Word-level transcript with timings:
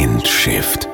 Mindshift. 0.00 0.88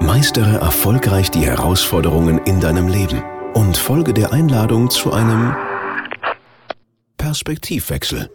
Meistere 0.00 0.56
erfolgreich 0.56 1.30
die 1.30 1.46
Herausforderungen 1.46 2.38
in 2.38 2.58
deinem 2.58 2.88
Leben 2.88 3.22
und 3.54 3.76
folge 3.76 4.12
der 4.12 4.32
Einladung 4.32 4.90
zu 4.90 5.12
einem 5.12 5.54
Perspektivwechsel. 7.16 8.28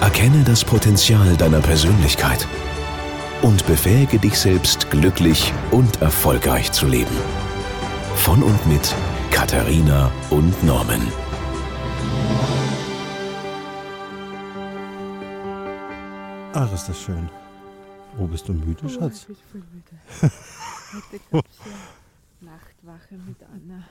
Erkenne 0.00 0.42
das 0.44 0.64
Potenzial 0.64 1.36
deiner 1.36 1.60
Persönlichkeit 1.60 2.44
und 3.42 3.64
befähige 3.68 4.18
dich 4.18 4.36
selbst 4.36 4.90
glücklich 4.90 5.52
und 5.70 6.02
erfolgreich 6.02 6.72
zu 6.72 6.88
leben. 6.88 7.16
Von 8.16 8.42
und 8.42 8.66
mit 8.66 8.96
Katharina 9.30 10.10
und 10.30 10.64
Norman. 10.64 11.06
Ach, 16.54 16.72
ist 16.72 16.88
das 16.88 17.00
schön. 17.00 17.28
Oh, 18.18 18.26
bist 18.26 18.48
du 18.48 18.54
müde, 18.54 18.80
Oh, 18.84 18.88
Schatz? 18.88 19.20
Ich 19.20 19.26
bin 19.26 19.36
voll 19.36 19.62
müde. 19.72 20.32
Heute 20.92 21.20
gab 21.30 21.46
es 21.46 21.58
ja 21.58 22.48
Nachtwache 22.50 23.14
mit 23.16 23.36
Anna. 23.42 23.84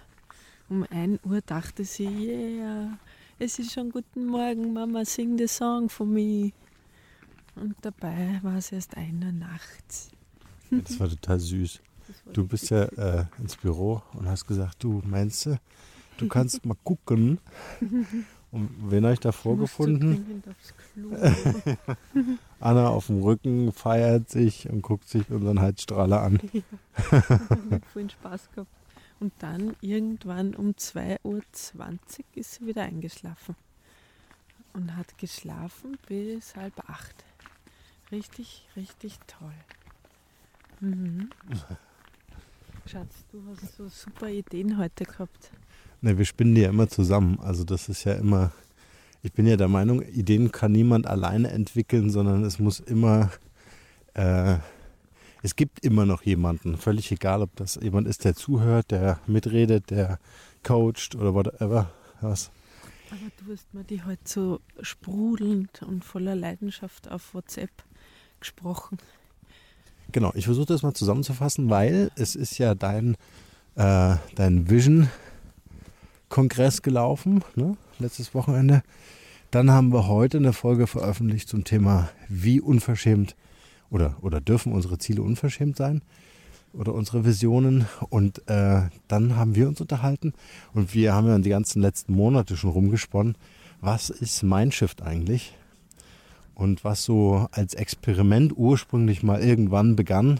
Um 0.67 0.83
1 0.89 1.19
Uhr 1.23 1.41
dachte 1.41 1.85
sie, 1.85 2.07
yeah, 2.07 2.97
es 3.37 3.59
ist 3.59 3.73
schon 3.73 3.91
guten 3.91 4.25
Morgen, 4.25 4.73
Mama, 4.73 5.05
sing 5.05 5.37
den 5.37 5.47
Song 5.47 5.87
von 5.89 6.11
mir. 6.11 6.51
Und 7.55 7.75
dabei 7.81 8.39
war 8.41 8.57
es 8.57 8.71
erst 8.71 8.97
1 8.97 9.23
Uhr 9.23 9.31
nachts. 9.31 10.09
Das 10.71 10.99
war 10.99 11.09
total 11.09 11.39
süß. 11.39 11.79
War 12.25 12.33
Du 12.33 12.47
bist 12.47 12.69
ja 12.69 12.83
äh, 12.83 13.25
ins 13.37 13.55
Büro 13.57 14.01
und 14.13 14.27
hast 14.27 14.47
gesagt, 14.47 14.83
du 14.83 15.01
meinst 15.05 15.49
du 16.17 16.27
kannst 16.27 16.65
mal 16.65 16.77
gucken. 16.83 17.39
Und 18.51 18.69
wen 18.91 19.03
habe 19.03 19.13
ich 19.13 19.19
da 19.19 19.31
vorgefunden? 19.31 20.43
Anna 22.59 22.87
auf 22.89 23.07
dem 23.07 23.21
Rücken 23.21 23.71
feiert 23.71 24.29
sich 24.29 24.69
und 24.69 24.81
guckt 24.81 25.07
sich 25.07 25.29
unseren 25.29 25.59
Heizstrahler 25.59 26.21
an. 26.21 26.39
mit 27.69 27.85
vollen 27.85 28.09
Spaß 28.09 28.49
gehabt. 28.53 28.71
Und 29.19 29.33
dann 29.39 29.75
irgendwann 29.81 30.55
um 30.55 30.71
2.20 30.71 31.19
Uhr 31.23 31.97
ist 32.35 32.53
sie 32.55 32.67
wieder 32.67 32.83
eingeschlafen. 32.83 33.55
Und 34.73 34.95
hat 34.95 35.17
geschlafen 35.17 35.97
bis 36.07 36.55
halb 36.55 36.89
acht. 36.89 37.25
Richtig, 38.11 38.67
richtig 38.75 39.19
toll. 39.27 39.53
Mhm. 40.79 41.29
Schatz, 42.85 43.25
du 43.31 43.43
hast 43.49 43.75
so 43.75 43.89
super 43.89 44.29
Ideen 44.29 44.77
heute 44.77 45.03
gehabt. 45.03 45.51
Ne, 46.01 46.17
wir 46.17 46.25
spinnen 46.25 46.55
die 46.55 46.61
ja 46.61 46.69
immer 46.69 46.87
zusammen. 46.87 47.39
Also 47.41 47.63
das 47.63 47.89
ist 47.89 48.03
ja 48.03 48.13
immer, 48.13 48.51
ich 49.23 49.33
bin 49.33 49.47
ja 49.47 49.57
der 49.57 49.67
Meinung, 49.67 50.01
Ideen 50.01 50.51
kann 50.51 50.71
niemand 50.71 51.07
alleine 51.07 51.49
entwickeln, 51.49 52.09
sondern 52.09 52.43
es 52.43 52.59
muss 52.59 52.79
immer, 52.79 53.31
äh, 54.13 54.57
es 55.41 55.55
gibt 55.55 55.83
immer 55.83 56.05
noch 56.05 56.23
jemanden. 56.23 56.77
Völlig 56.77 57.11
egal, 57.11 57.41
ob 57.41 57.55
das 57.55 57.79
jemand 57.81 58.07
ist, 58.07 58.25
der 58.25 58.35
zuhört, 58.35 58.91
der 58.91 59.19
mitredet, 59.25 59.89
der 59.89 60.19
coacht 60.63 61.15
oder 61.15 61.33
whatever. 61.33 61.89
Was. 62.21 62.51
Aber 63.09 63.19
du 63.39 63.53
hast 63.53 63.73
mir 63.73 63.83
die 63.83 64.03
heute 64.03 64.21
so 64.25 64.59
sprudelnd 64.81 65.81
und 65.83 66.03
voller 66.03 66.35
Leidenschaft 66.35 67.09
auf 67.09 67.33
WhatsApp 67.33 67.71
gesprochen. 68.39 68.97
Genau, 70.11 70.31
ich 70.35 70.45
versuche 70.45 70.67
das 70.67 70.83
mal 70.83 70.93
zusammenzufassen, 70.93 71.69
weil 71.69 72.11
es 72.15 72.35
ist 72.35 72.57
ja 72.57 72.75
dein, 72.75 73.15
äh, 73.75 74.15
dein 74.35 74.69
Vision-Kongress 76.27 76.81
gelaufen, 76.81 77.43
ne? 77.55 77.75
letztes 77.99 78.33
Wochenende. 78.33 78.83
Dann 79.51 79.71
haben 79.71 79.93
wir 79.93 80.07
heute 80.07 80.37
eine 80.37 80.53
Folge 80.53 80.87
veröffentlicht 80.87 81.47
zum 81.47 81.63
Thema, 81.63 82.09
wie 82.27 82.59
unverschämt 82.59 83.35
oder, 83.89 84.15
oder 84.21 84.41
dürfen 84.41 84.73
unsere 84.73 84.97
Ziele 84.97 85.21
unverschämt 85.21 85.77
sein 85.77 86.01
oder 86.73 86.93
unsere 86.93 87.25
Visionen. 87.25 87.87
Und 88.09 88.47
äh, 88.49 88.81
dann 89.07 89.35
haben 89.35 89.55
wir 89.55 89.67
uns 89.67 89.79
unterhalten 89.79 90.33
und 90.73 90.93
wir 90.93 91.13
haben 91.13 91.27
ja 91.27 91.37
die 91.39 91.49
ganzen 91.49 91.81
letzten 91.81 92.13
Monate 92.13 92.57
schon 92.57 92.71
rumgesponnen, 92.71 93.35
was 93.79 94.09
ist 94.09 94.43
Mindshift 94.43 95.01
eigentlich? 95.01 95.55
Und 96.55 96.83
was 96.83 97.03
so 97.03 97.47
als 97.51 97.75
Experiment 97.75 98.53
ursprünglich 98.57 99.21
mal 99.23 99.41
irgendwann 99.41 99.95
begann, 99.95 100.39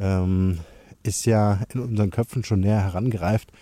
ähm, 0.00 0.58
ist 1.02 1.26
ja 1.26 1.60
in 1.72 1.80
unseren 1.80 2.10
Köpfen 2.10 2.42
schon 2.44 2.60
näher 2.60 2.80
herangereift. 2.80 3.52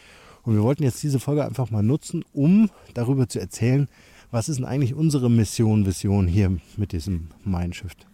Und 0.42 0.54
wir 0.54 0.62
wollten 0.62 0.82
jetzt 0.82 1.02
diese 1.02 1.20
Folge 1.20 1.44
einfach 1.44 1.70
mal 1.70 1.82
nutzen, 1.82 2.24
um 2.32 2.70
darüber 2.94 3.28
zu 3.28 3.40
erzählen, 3.40 3.88
was 4.30 4.48
ist 4.48 4.56
denn 4.56 4.64
eigentlich 4.64 4.94
unsere 4.94 5.30
Mission, 5.30 5.86
Vision 5.86 6.26
hier 6.26 6.56
mit 6.76 6.92
diesem 6.92 7.28
Mindshift 7.44 8.06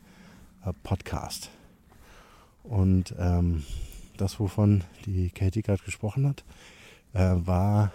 äh, 0.65 0.73
Podcast. 0.83 1.51
Und 2.63 3.15
ähm, 3.19 3.63
das, 4.17 4.41
wovon 4.41 4.83
die 5.05 5.31
Katie 5.31 5.63
gerade 5.63 5.83
gesprochen 5.85 6.27
hat, 6.27 6.45
äh, 7.13 7.47
war, 7.47 7.93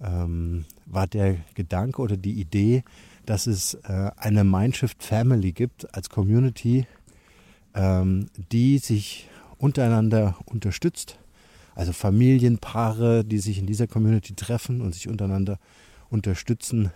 ähm, 0.00 0.64
war 0.84 1.06
der 1.06 1.36
Gedanke 1.54 2.02
oder 2.02 2.16
die 2.16 2.40
Idee, 2.40 2.84
dass 3.24 3.46
es 3.46 3.74
äh, 3.74 4.10
eine 4.16 4.44
Mindshift 4.44 5.02
Family 5.02 5.52
gibt 5.52 5.92
als 5.94 6.10
Community, 6.10 6.86
ähm, 7.74 8.28
die 8.52 8.78
sich 8.78 9.28
untereinander 9.58 10.36
unterstützt. 10.44 11.18
Also 11.76 11.92
Familienpaare, 11.92 13.22
die 13.22 13.38
sich 13.38 13.58
in 13.58 13.66
dieser 13.66 13.86
Community 13.86 14.34
treffen 14.34 14.80
und 14.80 14.94
sich 14.94 15.08
untereinander 15.08 15.58
unterstützen 16.08 16.90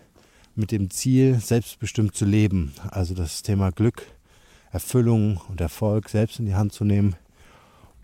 mit 0.54 0.72
dem 0.72 0.90
Ziel, 0.90 1.38
selbstbestimmt 1.38 2.16
zu 2.16 2.24
leben. 2.24 2.72
Also 2.90 3.14
das 3.14 3.42
Thema 3.42 3.70
Glück, 3.72 4.02
Erfüllung 4.72 5.38
und 5.48 5.60
Erfolg 5.60 6.08
selbst 6.08 6.38
in 6.38 6.46
die 6.46 6.54
Hand 6.54 6.72
zu 6.72 6.84
nehmen. 6.84 7.14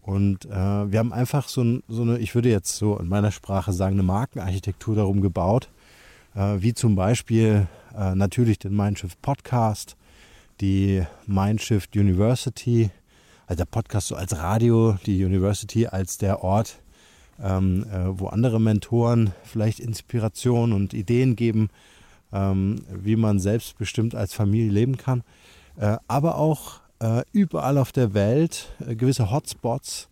Und 0.03 0.45
äh, 0.45 0.51
wir 0.51 0.99
haben 0.99 1.15
einfach 1.15 1.49
so, 1.49 1.81
so 1.89 2.03
eine, 2.03 2.19
ich 2.19 2.35
würde 2.35 2.51
jetzt 2.51 2.77
so 2.77 2.99
in 2.99 3.09
meiner 3.09 3.33
Sprache 3.33 3.73
sagen, 3.73 3.95
eine 3.95 4.03
Markenarchitektur 4.03 4.95
darum 4.97 5.23
gebaut, 5.23 5.71
äh, 6.35 6.57
wie 6.59 6.75
zum 6.75 6.95
Beispiel 6.95 7.67
äh, 7.97 8.15
natürlich 8.15 8.59
den 8.59 8.77
Mindshift 8.77 9.21
Podcast, 9.23 9.97
die 10.61 11.03
Mindshift 11.27 11.97
University, 11.97 12.91
also 13.47 13.59
der 13.59 13.67
Podcast 13.67 14.09
so 14.09 14.17
als 14.17 14.37
Radio, 14.37 14.99
die 15.07 15.25
University 15.25 15.87
als 15.87 16.19
der 16.19 16.43
Ort, 16.43 16.81
ähm, 17.43 17.85
äh, 17.85 18.19
wo 18.19 18.27
andere 18.27 18.61
Mentoren 18.61 19.33
vielleicht 19.45 19.79
Inspiration 19.81 20.73
und 20.73 20.93
Ideen 20.95 21.37
geben, 21.37 21.71
ähm, 22.33 22.83
wie 22.91 23.15
man 23.17 23.39
selbstbestimmt 23.39 24.15
als 24.15 24.35
Familie 24.35 24.73
leben 24.73 24.97
kann. 24.97 25.23
Äh, 25.77 25.99
aber 26.09 26.39
auch 26.39 26.81
äh, 26.99 27.23
überall 27.33 27.79
auf 27.79 27.93
der 27.93 28.15
Welt 28.15 28.73
äh, 28.85 28.97
gewisse 28.97 29.31
Hotspots, 29.31 30.09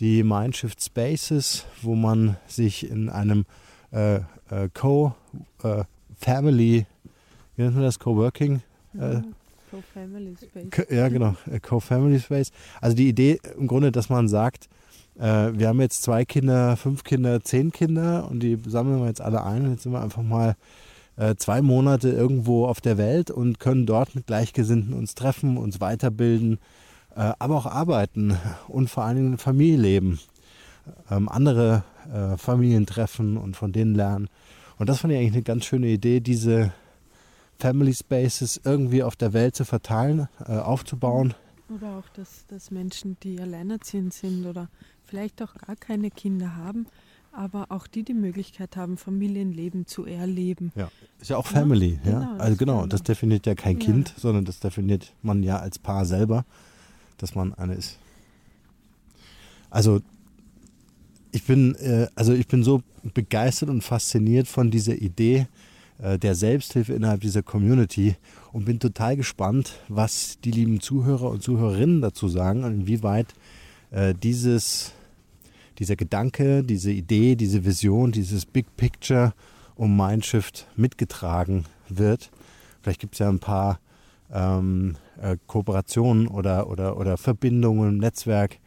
die 0.00 0.24
Mindshift 0.24 0.82
Spaces, 0.82 1.66
wo 1.82 1.94
man 1.94 2.36
sich 2.48 2.90
in 2.90 3.08
einem 3.08 3.46
äh, 3.92 4.16
äh, 4.16 4.68
Co-Family, 4.74 5.76
wie 7.54 7.62
nennt 7.62 7.74
man 7.76 7.84
das, 7.84 8.00
Co-Working? 8.00 8.62
Äh, 9.74 9.76
So 9.76 9.82
Family 9.92 10.36
Space. 10.36 10.86
Ja, 10.90 11.08
genau, 11.08 11.34
äh, 11.50 11.60
Co-Family 11.60 12.20
Space. 12.20 12.50
Also 12.80 12.96
die 12.96 13.08
Idee 13.08 13.40
im 13.58 13.66
Grunde, 13.66 13.92
dass 13.92 14.08
man 14.08 14.28
sagt, 14.28 14.68
äh, 15.18 15.50
wir 15.52 15.68
haben 15.68 15.80
jetzt 15.80 16.02
zwei 16.02 16.24
Kinder, 16.24 16.76
fünf 16.76 17.04
Kinder, 17.04 17.42
zehn 17.42 17.72
Kinder 17.72 18.28
und 18.30 18.40
die 18.40 18.58
sammeln 18.66 19.00
wir 19.00 19.08
jetzt 19.08 19.20
alle 19.20 19.44
ein. 19.44 19.64
Und 19.64 19.72
jetzt 19.72 19.82
sind 19.82 19.92
wir 19.92 20.02
einfach 20.02 20.22
mal 20.22 20.56
äh, 21.16 21.34
zwei 21.36 21.62
Monate 21.62 22.10
irgendwo 22.10 22.66
auf 22.66 22.80
der 22.80 22.98
Welt 22.98 23.30
und 23.30 23.60
können 23.60 23.86
dort 23.86 24.14
mit 24.14 24.26
Gleichgesinnten 24.26 24.94
uns 24.94 25.14
treffen, 25.14 25.56
uns 25.56 25.80
weiterbilden, 25.80 26.58
äh, 27.16 27.32
aber 27.38 27.56
auch 27.56 27.66
arbeiten 27.66 28.36
und 28.68 28.90
vor 28.90 29.04
allen 29.04 29.16
Dingen 29.16 29.38
Familie 29.38 29.78
leben. 29.78 30.20
Ähm, 31.10 31.28
andere 31.28 31.82
äh, 32.12 32.36
Familien 32.36 32.84
treffen 32.84 33.36
und 33.36 33.56
von 33.56 33.72
denen 33.72 33.94
lernen. 33.94 34.28
Und 34.78 34.88
das 34.88 34.98
fand 34.98 35.12
ich 35.12 35.18
eigentlich 35.18 35.32
eine 35.32 35.42
ganz 35.42 35.64
schöne 35.64 35.86
Idee, 35.86 36.20
diese 36.20 36.72
Family 37.64 37.94
Spaces 37.94 38.60
irgendwie 38.62 39.02
auf 39.02 39.16
der 39.16 39.32
Welt 39.32 39.56
zu 39.56 39.64
verteilen, 39.64 40.28
äh, 40.46 40.52
aufzubauen. 40.52 41.32
Oder 41.74 41.96
auch, 41.96 42.06
dass, 42.10 42.44
dass 42.46 42.70
Menschen, 42.70 43.16
die 43.22 43.40
alleinerziehend 43.40 44.12
sind 44.12 44.44
oder 44.44 44.68
vielleicht 45.02 45.40
auch 45.40 45.54
gar 45.54 45.74
keine 45.74 46.10
Kinder 46.10 46.56
haben, 46.56 46.84
aber 47.32 47.70
auch 47.70 47.86
die 47.86 48.02
die 48.02 48.12
Möglichkeit 48.12 48.76
haben, 48.76 48.98
Familienleben 48.98 49.86
zu 49.86 50.04
erleben. 50.04 50.72
Ja, 50.74 50.90
ist 51.18 51.30
ja 51.30 51.38
auch 51.38 51.46
Ja, 51.46 51.60
Family, 51.60 51.98
ja. 52.04 52.10
genau, 52.10 52.36
also 52.36 52.56
genau, 52.56 52.86
das 52.86 53.02
definiert 53.02 53.46
ja 53.46 53.54
kein 53.54 53.78
Ja. 53.78 53.86
Kind, 53.86 54.12
sondern 54.18 54.44
das 54.44 54.60
definiert 54.60 55.14
man 55.22 55.42
ja 55.42 55.58
als 55.58 55.78
Paar 55.78 56.04
selber, 56.04 56.44
dass 57.16 57.34
man 57.34 57.54
eine 57.54 57.76
ist. 57.76 57.98
Also 59.70 60.02
ich 61.32 61.44
bin, 61.44 61.76
äh, 61.76 62.08
also 62.14 62.34
ich 62.34 62.46
bin 62.46 62.62
so 62.62 62.82
begeistert 63.14 63.70
und 63.70 63.80
fasziniert 63.80 64.48
von 64.48 64.70
dieser 64.70 64.96
Idee 64.96 65.46
der 65.98 66.34
Selbsthilfe 66.34 66.92
innerhalb 66.92 67.20
dieser 67.20 67.42
Community 67.42 68.16
und 68.52 68.64
bin 68.64 68.80
total 68.80 69.16
gespannt, 69.16 69.78
was 69.88 70.38
die 70.40 70.50
lieben 70.50 70.80
Zuhörer 70.80 71.30
und 71.30 71.42
Zuhörerinnen 71.42 72.00
dazu 72.00 72.28
sagen 72.28 72.64
und 72.64 72.80
inwieweit 72.80 73.34
äh, 73.94 74.14
dieses, 74.14 74.92
dieser 75.78 75.96
Gedanke, 75.96 76.64
diese 76.64 76.90
Idee, 76.90 77.36
diese 77.36 77.64
Vision, 77.64 78.12
dieses 78.12 78.44
Big 78.44 78.76
Picture 78.76 79.34
um 79.76 79.96
Mindshift 79.96 80.66
mitgetragen 80.76 81.64
wird. 81.88 82.30
Vielleicht 82.82 83.00
gibt 83.00 83.14
es 83.14 83.20
ja 83.20 83.28
ein 83.28 83.38
paar 83.38 83.78
ähm, 84.32 84.96
äh, 85.20 85.36
Kooperationen 85.46 86.26
oder, 86.26 86.68
oder, 86.68 86.96
oder 86.96 87.16
Verbindungen, 87.16 87.98
Netzwerk, 87.98 88.58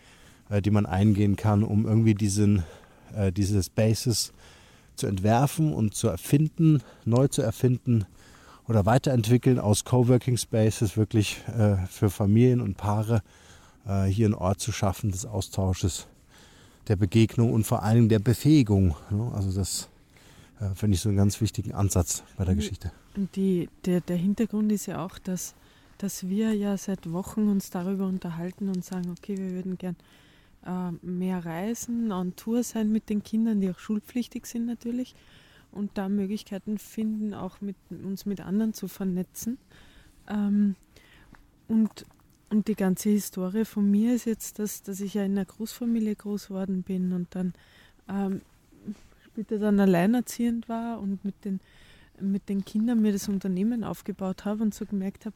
äh, 0.50 0.62
die 0.62 0.71
man 0.71 0.85
eingehen 0.85 1.35
kann, 1.35 1.63
um 1.63 1.85
irgendwie 1.85 2.15
diesen, 2.15 2.63
äh, 3.15 3.31
diese 3.31 3.62
Spaces 3.62 4.33
zu 4.98 5.08
entwerfen 5.08 5.74
und 5.74 5.96
zu 5.96 6.08
erfinden, 6.08 6.82
neu 7.06 7.28
zu 7.28 7.42
erfinden 7.42 8.06
oder 8.68 8.86
weiterentwickeln 8.86 9.60
aus 9.60 9.86
Coworking 9.86 10.38
Spaces 10.38 10.98
wirklich 10.98 11.42
äh, 11.58 11.78
für 11.88 12.10
Familien 12.10 12.62
und 12.62 12.78
Paare 12.78 13.22
äh, 13.88 14.06
hier 14.06 14.26
einen 14.26 14.34
Ort 14.34 14.60
zu 14.60 14.72
schaffen 14.72 15.12
des 15.12 15.26
Austausches, 15.26 16.08
der 16.88 16.96
Begegnung 16.96 17.54
und 17.54 17.66
vor 17.66 17.84
allem 17.84 18.10
der 18.10 18.20
Befähigung. 18.20 18.96
Ne? 19.10 19.32
Also 19.34 19.52
das 19.52 19.90
äh, 20.60 20.74
finde 20.76 20.96
ich 20.96 21.02
so 21.02 21.10
einen 21.10 21.18
ganz 21.18 21.40
wichtigen 21.42 21.74
Ansatz 21.74 22.24
bei 22.38 22.46
der 22.46 22.56
Geschichte. 22.56 22.92
Und 23.16 23.36
die, 23.36 23.70
der, 23.86 24.02
der 24.02 24.18
Hintergrund 24.18 24.72
ist 24.72 24.86
ja 24.86 25.04
auch, 25.06 25.18
dass, 25.20 25.56
dass 25.98 26.28
wir 26.28 26.54
ja 26.54 26.78
seit 26.78 27.12
Wochen 27.12 27.48
uns 27.48 27.70
darüber 27.70 28.06
unterhalten 28.06 28.70
und 28.70 28.84
sagen, 28.84 29.14
okay, 29.18 29.38
wir 29.38 29.52
würden 29.52 29.78
gern 29.78 29.96
mehr 31.01 31.45
reisen, 31.45 32.12
on 32.12 32.36
Tour 32.36 32.62
sein 32.63 32.92
mit 32.92 33.09
den 33.09 33.24
Kindern, 33.24 33.62
die 33.62 33.69
auch 33.69 33.80
schulpflichtig 33.80 34.45
sind 34.45 34.65
natürlich 34.65 35.15
und 35.71 35.92
da 35.94 36.09
Möglichkeiten 36.09 36.77
finden, 36.77 37.33
auch 37.33 37.62
mit 37.62 37.75
uns 37.89 38.25
mit 38.25 38.42
anderen 38.42 38.74
zu 38.74 38.88
vernetzen. 38.88 39.57
Ähm, 40.27 40.75
und, 41.68 42.06
und 42.50 42.68
die 42.68 42.75
ganze 42.75 43.09
Historie 43.09 43.65
von 43.65 43.89
mir 43.89 44.15
ist 44.15 44.25
jetzt, 44.25 44.59
dass, 44.59 44.83
dass 44.83 45.00
ich 45.00 45.13
ja 45.13 45.24
in 45.24 45.33
einer 45.33 45.45
Großfamilie 45.45 46.15
groß 46.15 46.48
geworden 46.48 46.83
bin 46.83 47.13
und 47.13 47.33
dann 47.36 47.53
ähm, 48.10 48.42
später 49.24 49.60
dann 49.60 49.80
alleinerziehend 49.80 50.68
war 50.68 51.00
und 51.00 51.24
mit 51.24 51.45
den, 51.45 51.60
mit 52.19 52.50
den 52.50 52.65
Kindern 52.65 53.01
mir 53.01 53.12
das 53.12 53.30
Unternehmen 53.30 53.83
aufgebaut 53.83 54.45
habe 54.45 54.63
und 54.63 54.74
so 54.74 54.86
gemerkt 54.86 55.25
habe, 55.25 55.36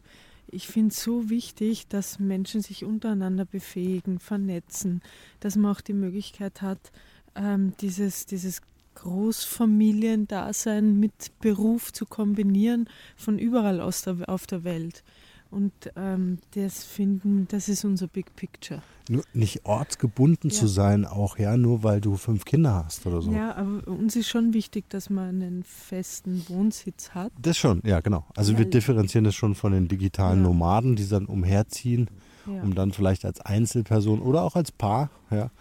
ich 0.52 0.68
finde 0.68 0.92
es 0.92 1.02
so 1.02 1.30
wichtig, 1.30 1.88
dass 1.88 2.20
Menschen 2.20 2.62
sich 2.62 2.86
untereinander 2.86 3.46
befähigen, 3.46 4.20
vernetzen, 4.20 5.02
dass 5.40 5.56
man 5.56 5.72
auch 5.72 5.82
die 5.82 5.94
Möglichkeit 5.94 6.62
hat, 6.62 6.92
ähm, 7.36 7.74
dieses, 7.82 8.26
dieses 8.26 8.62
Großfamiliendasein 8.96 11.00
mit 11.00 11.40
Beruf 11.40 11.94
zu 11.94 12.06
kombinieren 12.06 12.90
von 13.16 13.40
überall 13.40 13.82
aus 13.82 14.02
der, 14.02 14.28
auf 14.28 14.48
der 14.48 14.64
Welt. 14.64 15.04
Und 15.50 15.74
ähm, 15.96 16.40
das 16.52 16.84
finden, 16.84 17.48
das 17.50 17.70
ist 17.70 17.84
unser 17.84 18.08
Big 18.08 18.36
Picture. 18.36 18.82
Nicht 19.34 19.66
ortsgebunden 19.66 20.50
ja. 20.50 20.56
zu 20.56 20.68
sein, 20.68 21.06
auch 21.06 21.38
ja, 21.38 21.58
nur 21.58 21.84
weil 21.84 22.02
du 22.02 22.18
fünf 22.18 22.46
Kinder 22.46 22.84
hast 22.86 23.06
oder 23.06 23.22
so. 23.22 23.32
Ja, 23.32 23.56
aber 23.56 23.88
uns 23.88 24.16
ist 24.16 24.30
schon 24.30 24.54
wichtig, 24.54 24.90
dass 24.90 25.10
man 25.10 25.30
einen 25.30 25.64
festen 25.64 26.44
Wohnsitz 26.48 27.12
hat. 27.12 27.32
Das 27.42 27.58
schon, 27.58 27.82
ja, 27.86 28.00
genau. 28.00 28.26
Also 28.36 28.54
weil 28.54 28.60
wir 28.60 28.66
differenzieren 28.70 29.26
das 29.26 29.36
schon 29.36 29.56
von 29.56 29.72
den 29.74 29.88
digitalen 29.88 30.42
ja. 30.42 30.48
Nomaden, 30.48 30.96
die 30.96 31.08
dann 31.08 31.26
umherziehen, 31.26 32.10
ja. 32.46 32.62
um 32.62 32.74
dann 32.74 32.92
vielleicht 32.92 33.26
als 33.26 33.42
Einzelperson 33.42 34.22
oder 34.22 34.44
auch 34.44 34.56
als 34.56 34.72
Paar, 34.72 35.10
ja, 35.30 35.52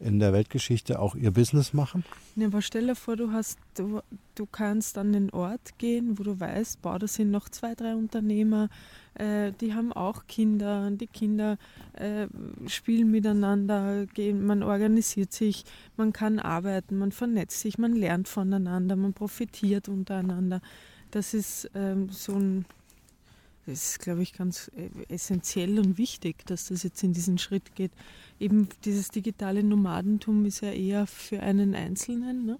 in 0.00 0.18
der 0.18 0.32
Weltgeschichte 0.32 0.98
auch 0.98 1.14
ihr 1.14 1.30
Business 1.30 1.72
machen? 1.72 2.04
Ja, 2.36 2.46
aber 2.46 2.62
stell 2.62 2.86
dir 2.86 2.94
vor, 2.94 3.16
du, 3.16 3.32
hast, 3.32 3.58
du, 3.74 4.00
du 4.34 4.46
kannst 4.46 4.98
an 4.98 5.12
den 5.12 5.30
Ort 5.30 5.78
gehen, 5.78 6.18
wo 6.18 6.22
du 6.22 6.38
weißt, 6.38 6.82
boah, 6.82 6.98
da 6.98 7.06
sind 7.06 7.30
noch 7.30 7.48
zwei, 7.48 7.74
drei 7.74 7.94
Unternehmer, 7.94 8.68
äh, 9.14 9.52
die 9.60 9.74
haben 9.74 9.92
auch 9.92 10.26
Kinder, 10.26 10.90
die 10.90 11.06
Kinder 11.06 11.58
äh, 11.94 12.26
spielen 12.66 13.10
miteinander, 13.10 14.06
gehen, 14.06 14.46
man 14.46 14.62
organisiert 14.62 15.32
sich, 15.32 15.64
man 15.96 16.12
kann 16.12 16.38
arbeiten, 16.38 16.98
man 16.98 17.12
vernetzt 17.12 17.60
sich, 17.60 17.78
man 17.78 17.94
lernt 17.94 18.28
voneinander, 18.28 18.96
man 18.96 19.12
profitiert 19.12 19.88
untereinander. 19.88 20.60
Das 21.10 21.34
ist 21.34 21.70
ähm, 21.74 22.10
so 22.10 22.34
ein 22.34 22.66
das 23.68 23.90
ist, 23.90 23.98
glaube 24.00 24.22
ich, 24.22 24.32
ganz 24.32 24.70
äh, 24.76 25.12
essentiell 25.12 25.78
und 25.78 25.98
wichtig, 25.98 26.46
dass 26.46 26.68
das 26.68 26.82
jetzt 26.82 27.02
in 27.02 27.12
diesen 27.12 27.36
Schritt 27.36 27.74
geht. 27.74 27.92
Eben 28.40 28.68
dieses 28.84 29.10
digitale 29.10 29.62
Nomadentum 29.62 30.46
ist 30.46 30.62
ja 30.62 30.70
eher 30.70 31.06
für 31.06 31.40
einen 31.40 31.74
Einzelnen. 31.74 32.46
Ne? 32.46 32.58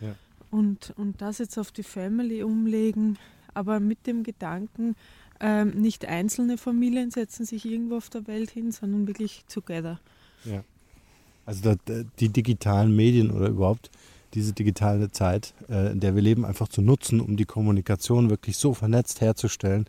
Ja. 0.00 0.16
Und, 0.50 0.92
und 0.96 1.22
das 1.22 1.38
jetzt 1.38 1.58
auf 1.58 1.70
die 1.70 1.84
Family 1.84 2.42
umlegen, 2.42 3.18
aber 3.54 3.78
mit 3.78 4.06
dem 4.06 4.24
Gedanken, 4.24 4.96
ähm, 5.40 5.70
nicht 5.70 6.06
einzelne 6.06 6.58
Familien 6.58 7.12
setzen 7.12 7.46
sich 7.46 7.64
irgendwo 7.64 7.96
auf 7.96 8.10
der 8.10 8.26
Welt 8.26 8.50
hin, 8.50 8.72
sondern 8.72 9.06
wirklich 9.06 9.44
together. 9.48 10.00
Ja. 10.44 10.64
Also 11.46 11.76
da, 11.84 12.02
die 12.18 12.30
digitalen 12.30 12.94
Medien 12.96 13.30
oder 13.30 13.48
überhaupt 13.48 13.90
diese 14.34 14.52
digitale 14.52 15.10
Zeit, 15.12 15.54
äh, 15.70 15.92
in 15.92 16.00
der 16.00 16.16
wir 16.16 16.22
leben, 16.22 16.44
einfach 16.44 16.68
zu 16.68 16.82
nutzen, 16.82 17.20
um 17.20 17.36
die 17.36 17.44
Kommunikation 17.44 18.28
wirklich 18.28 18.56
so 18.56 18.74
vernetzt 18.74 19.20
herzustellen, 19.20 19.86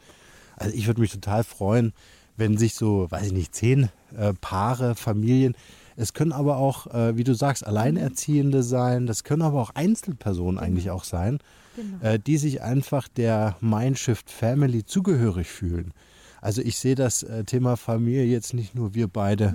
also 0.60 0.76
ich 0.76 0.88
würde 0.88 1.02
mich 1.02 1.12
total 1.12 1.44
freuen, 1.44 1.94
wenn 2.38 2.58
sich 2.58 2.76
so, 2.76 3.10
weiß 3.10 3.28
ich 3.28 3.34
nicht, 3.34 3.56
zehn 3.56 3.90
äh, 4.18 4.34
Paare, 4.40 4.96
Familien, 4.96 5.56
es 5.96 6.14
können 6.14 6.32
aber 6.32 6.56
auch, 6.58 6.88
äh, 6.88 7.18
wie 7.18 7.26
du 7.26 7.34
sagst, 7.34 7.68
Alleinerziehende 7.68 8.64
sein, 8.64 9.06
das 9.06 9.26
können 9.26 9.42
aber 9.42 9.62
auch 9.62 9.72
Einzelpersonen 9.76 10.56
genau. 10.56 10.66
eigentlich 10.66 10.92
auch 10.92 11.04
sein, 11.04 11.40
genau. 11.76 12.02
äh, 12.02 12.20
die 12.20 12.38
sich 12.38 12.62
einfach 12.62 13.10
der 13.10 13.58
Mindshift 13.60 14.32
Family 14.32 14.86
zugehörig 14.86 15.50
fühlen. 15.50 15.94
Also 16.42 16.62
ich 16.62 16.78
sehe 16.78 16.96
das 16.96 17.24
äh, 17.24 17.44
Thema 17.44 17.76
Familie 17.76 18.24
jetzt 18.24 18.54
nicht 18.54 18.76
nur 18.76 18.94
wir 18.94 19.10
beide 19.10 19.44
ja. 19.44 19.54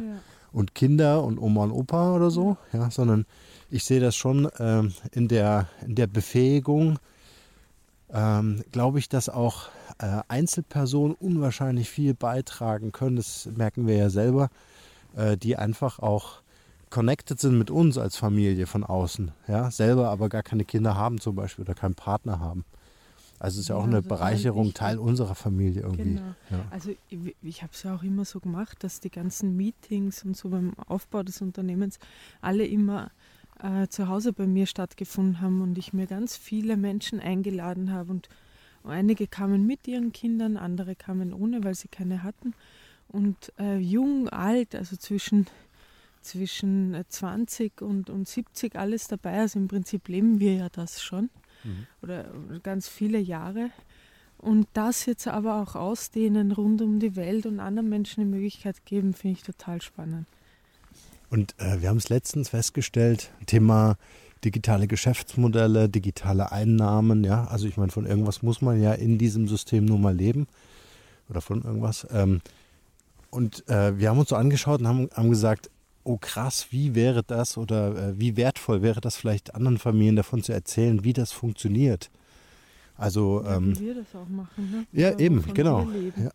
und 0.52 0.74
Kinder 0.74 1.24
und 1.24 1.38
Oma 1.38 1.64
und 1.64 1.72
Opa 1.72 2.14
oder 2.14 2.30
so, 2.30 2.58
ja, 2.74 2.80
ja 2.80 2.90
sondern 2.90 3.24
ich 3.70 3.84
sehe 3.84 4.00
das 4.00 4.14
schon 4.14 4.46
ähm, 4.58 4.92
in, 5.12 5.28
der, 5.28 5.68
in 5.86 5.94
der 5.94 6.08
Befähigung, 6.08 6.98
ähm, 8.12 8.62
glaube 8.70 8.98
ich, 8.98 9.08
dass 9.08 9.30
auch 9.30 9.68
äh, 9.98 10.22
Einzelpersonen 10.28 11.14
unwahrscheinlich 11.14 11.88
viel 11.90 12.14
beitragen 12.14 12.92
können. 12.92 13.16
Das 13.16 13.48
merken 13.56 13.86
wir 13.86 13.96
ja 13.96 14.10
selber, 14.10 14.50
äh, 15.16 15.36
die 15.36 15.56
einfach 15.56 15.98
auch 15.98 16.42
connected 16.90 17.40
sind 17.40 17.58
mit 17.58 17.70
uns 17.70 17.98
als 17.98 18.16
Familie 18.16 18.66
von 18.66 18.84
außen, 18.84 19.32
ja, 19.48 19.68
selber 19.70 20.10
aber 20.10 20.28
gar 20.28 20.44
keine 20.44 20.64
Kinder 20.64 20.94
haben 20.94 21.20
zum 21.20 21.34
Beispiel 21.34 21.64
oder 21.64 21.74
keinen 21.74 21.96
Partner 21.96 22.38
haben. 22.38 22.64
Also 23.40 23.56
es 23.56 23.62
ist 23.62 23.68
ja, 23.68 23.74
ja 23.74 23.80
auch 23.80 23.86
eine 23.86 24.00
Bereicherung, 24.00 24.74
Teil 24.74 24.98
unserer 24.98 25.34
Familie 25.34 25.82
irgendwie. 25.82 26.14
Genau. 26.14 26.34
Ja. 26.50 26.64
Also 26.70 26.92
ich, 27.10 27.36
ich 27.42 27.62
habe 27.62 27.72
es 27.72 27.82
ja 27.82 27.96
auch 27.96 28.04
immer 28.04 28.24
so 28.24 28.38
gemacht, 28.38 28.84
dass 28.84 29.00
die 29.00 29.10
ganzen 29.10 29.56
Meetings 29.56 30.24
und 30.24 30.36
so 30.36 30.50
beim 30.50 30.72
Aufbau 30.86 31.24
des 31.24 31.42
Unternehmens 31.42 31.98
alle 32.40 32.64
immer 32.64 33.10
äh, 33.60 33.88
zu 33.88 34.08
Hause 34.08 34.32
bei 34.32 34.46
mir 34.46 34.66
stattgefunden 34.66 35.40
haben 35.40 35.62
und 35.62 35.76
ich 35.76 35.92
mir 35.92 36.06
ganz 36.06 36.36
viele 36.36 36.76
Menschen 36.76 37.18
eingeladen 37.18 37.92
habe 37.92 38.12
und 38.12 38.28
Einige 38.84 39.26
kamen 39.26 39.66
mit 39.66 39.88
ihren 39.88 40.12
Kindern, 40.12 40.56
andere 40.56 40.94
kamen 40.94 41.32
ohne, 41.32 41.64
weil 41.64 41.74
sie 41.74 41.88
keine 41.88 42.22
hatten. 42.22 42.54
Und 43.08 43.52
äh, 43.58 43.78
jung, 43.78 44.28
alt, 44.28 44.74
also 44.74 44.96
zwischen, 44.96 45.46
zwischen 46.20 47.02
20 47.08 47.80
und, 47.80 48.10
und 48.10 48.28
70 48.28 48.76
alles 48.76 49.08
dabei. 49.08 49.40
Also 49.40 49.58
im 49.58 49.68
Prinzip 49.68 50.08
leben 50.08 50.40
wir 50.40 50.54
ja 50.54 50.68
das 50.68 51.02
schon. 51.02 51.30
Mhm. 51.62 51.86
Oder 52.02 52.30
ganz 52.62 52.88
viele 52.88 53.18
Jahre. 53.18 53.70
Und 54.38 54.68
das 54.74 55.06
jetzt 55.06 55.26
aber 55.26 55.62
auch 55.62 55.74
ausdehnen 55.74 56.52
rund 56.52 56.82
um 56.82 57.00
die 57.00 57.16
Welt 57.16 57.46
und 57.46 57.60
anderen 57.60 57.88
Menschen 57.88 58.20
die 58.20 58.30
Möglichkeit 58.30 58.84
geben, 58.84 59.14
finde 59.14 59.38
ich 59.38 59.42
total 59.42 59.80
spannend. 59.80 60.26
Und 61.30 61.54
äh, 61.58 61.80
wir 61.80 61.88
haben 61.88 61.96
es 61.96 62.10
letztens 62.10 62.50
festgestellt, 62.50 63.32
Thema 63.46 63.96
digitale 64.44 64.86
Geschäftsmodelle, 64.86 65.88
digitale 65.88 66.52
Einnahmen, 66.52 67.24
ja. 67.24 67.44
Also 67.44 67.66
ich 67.66 67.76
meine, 67.76 67.92
von 67.92 68.06
irgendwas 68.06 68.42
muss 68.42 68.60
man 68.62 68.80
ja 68.80 68.92
in 68.92 69.18
diesem 69.18 69.48
System 69.48 69.84
nur 69.84 69.98
mal 69.98 70.14
leben. 70.14 70.46
Oder 71.28 71.40
von 71.40 71.62
irgendwas. 71.62 72.06
Ähm, 72.10 72.40
und 73.30 73.68
äh, 73.68 73.98
wir 73.98 74.10
haben 74.10 74.18
uns 74.18 74.28
so 74.28 74.36
angeschaut 74.36 74.80
und 74.80 74.88
haben, 74.88 75.08
haben 75.14 75.30
gesagt, 75.30 75.70
oh 76.04 76.18
krass, 76.18 76.66
wie 76.70 76.94
wäre 76.94 77.22
das 77.24 77.56
oder 77.56 78.10
äh, 78.10 78.20
wie 78.20 78.36
wertvoll 78.36 78.82
wäre 78.82 79.00
das 79.00 79.16
vielleicht 79.16 79.54
anderen 79.54 79.78
Familien 79.78 80.16
davon 80.16 80.42
zu 80.42 80.52
erzählen, 80.52 81.02
wie 81.02 81.14
das 81.14 81.32
funktioniert. 81.32 82.10
Also 82.96 83.42
ja, 83.44 83.56
ähm, 83.56 83.78
wir 83.80 83.94
das 83.94 84.14
auch 84.14 84.28
machen, 84.28 84.70
ne? 84.70 84.86
Ja, 84.92 85.18
eben, 85.18 85.42
genau. 85.52 85.88
Ja. 86.16 86.30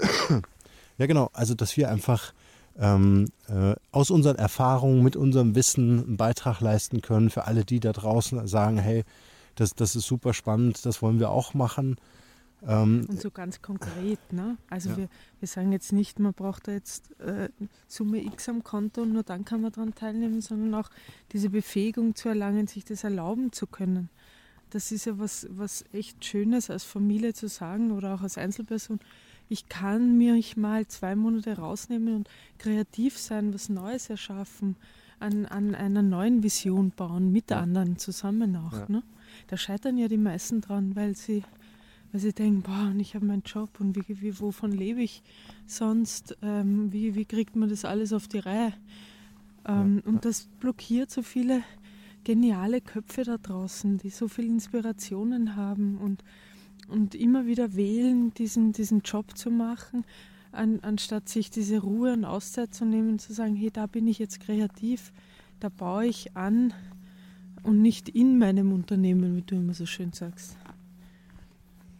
ja. 0.98 1.06
genau. 1.06 1.30
Also 1.32 1.54
dass 1.54 1.76
wir 1.76 1.88
einfach 1.90 2.32
ähm, 2.78 3.26
äh, 3.48 3.74
aus 3.90 4.10
unseren 4.10 4.36
Erfahrungen, 4.36 5.02
mit 5.02 5.16
unserem 5.16 5.54
Wissen 5.54 6.04
einen 6.04 6.16
Beitrag 6.16 6.60
leisten 6.60 7.00
können 7.02 7.30
für 7.30 7.44
alle, 7.44 7.64
die 7.64 7.80
da 7.80 7.92
draußen 7.92 8.46
sagen, 8.46 8.78
hey, 8.78 9.04
das, 9.54 9.74
das 9.74 9.96
ist 9.96 10.06
super 10.06 10.34
spannend, 10.34 10.84
das 10.84 11.02
wollen 11.02 11.18
wir 11.18 11.30
auch 11.30 11.54
machen. 11.54 11.96
Ähm, 12.66 13.06
und 13.08 13.20
so 13.20 13.30
ganz 13.30 13.62
konkret, 13.62 14.32
ne? 14.32 14.56
Also 14.70 14.90
ja. 14.90 14.96
wir, 14.96 15.08
wir 15.40 15.48
sagen 15.48 15.72
jetzt 15.72 15.92
nicht, 15.92 16.18
man 16.18 16.32
braucht 16.32 16.68
da 16.68 16.72
jetzt 16.72 17.18
äh, 17.20 17.48
Summe 17.86 18.22
X 18.24 18.48
am 18.48 18.64
Konto 18.64 19.02
und 19.02 19.12
nur 19.12 19.22
dann 19.22 19.44
kann 19.44 19.60
man 19.60 19.72
daran 19.72 19.94
teilnehmen, 19.94 20.40
sondern 20.40 20.74
auch 20.74 20.90
diese 21.32 21.50
Befähigung 21.50 22.14
zu 22.14 22.28
erlangen, 22.28 22.66
sich 22.66 22.84
das 22.84 23.04
erlauben 23.04 23.52
zu 23.52 23.66
können. 23.66 24.08
Das 24.70 24.90
ist 24.90 25.04
ja 25.04 25.18
was, 25.18 25.46
was 25.50 25.84
echt 25.92 26.24
Schönes 26.24 26.70
als 26.70 26.82
Familie 26.82 27.34
zu 27.34 27.48
sagen 27.48 27.92
oder 27.92 28.14
auch 28.14 28.22
als 28.22 28.36
Einzelperson 28.36 29.00
ich 29.48 29.68
kann 29.68 30.18
mich 30.18 30.56
mal 30.56 30.86
zwei 30.86 31.14
Monate 31.14 31.56
rausnehmen 31.56 32.14
und 32.16 32.28
kreativ 32.58 33.16
sein, 33.18 33.54
was 33.54 33.68
Neues 33.68 34.10
erschaffen, 34.10 34.76
an, 35.18 35.46
an 35.46 35.74
einer 35.74 36.02
neuen 36.02 36.42
Vision 36.42 36.90
bauen, 36.90 37.32
mit 37.32 37.50
ja. 37.50 37.60
anderen 37.60 37.98
zusammen 37.98 38.56
auch. 38.56 38.72
Ja. 38.72 38.86
Ne? 38.88 39.02
Da 39.48 39.56
scheitern 39.56 39.98
ja 39.98 40.08
die 40.08 40.18
meisten 40.18 40.60
dran, 40.60 40.94
weil 40.96 41.16
sie, 41.16 41.42
weil 42.12 42.20
sie 42.20 42.32
denken, 42.32 42.62
boah, 42.62 42.90
und 42.90 43.00
ich 43.00 43.14
habe 43.14 43.24
meinen 43.24 43.42
Job 43.42 43.80
und 43.80 43.96
wie, 43.96 44.20
wie, 44.20 44.38
wovon 44.40 44.72
lebe 44.72 45.02
ich 45.02 45.22
sonst? 45.66 46.36
Ähm, 46.42 46.92
wie, 46.92 47.14
wie 47.14 47.24
kriegt 47.24 47.56
man 47.56 47.68
das 47.68 47.84
alles 47.84 48.12
auf 48.12 48.28
die 48.28 48.40
Reihe? 48.40 48.72
Ähm, 49.66 50.02
ja. 50.04 50.10
Und 50.10 50.24
das 50.24 50.48
blockiert 50.60 51.10
so 51.10 51.22
viele 51.22 51.62
geniale 52.24 52.80
Köpfe 52.80 53.22
da 53.22 53.38
draußen, 53.38 53.98
die 53.98 54.10
so 54.10 54.28
viele 54.28 54.48
Inspirationen 54.48 55.56
haben 55.56 55.96
und, 55.98 56.24
und 56.88 57.14
immer 57.14 57.46
wieder 57.46 57.74
wählen, 57.74 58.32
diesen, 58.34 58.72
diesen 58.72 59.00
Job 59.00 59.36
zu 59.36 59.50
machen, 59.50 60.04
an, 60.52 60.80
anstatt 60.82 61.28
sich 61.28 61.50
diese 61.50 61.80
Ruhe 61.80 62.12
und 62.12 62.24
Auszeit 62.24 62.74
zu 62.74 62.84
nehmen 62.84 63.18
zu 63.18 63.32
sagen, 63.32 63.54
hey, 63.56 63.70
da 63.70 63.86
bin 63.86 64.06
ich 64.06 64.18
jetzt 64.18 64.40
kreativ, 64.40 65.12
da 65.60 65.68
baue 65.68 66.06
ich 66.06 66.36
an 66.36 66.72
und 67.62 67.82
nicht 67.82 68.08
in 68.08 68.38
meinem 68.38 68.72
Unternehmen, 68.72 69.36
wie 69.36 69.42
du 69.42 69.56
immer 69.56 69.74
so 69.74 69.86
schön 69.86 70.12
sagst. 70.12 70.56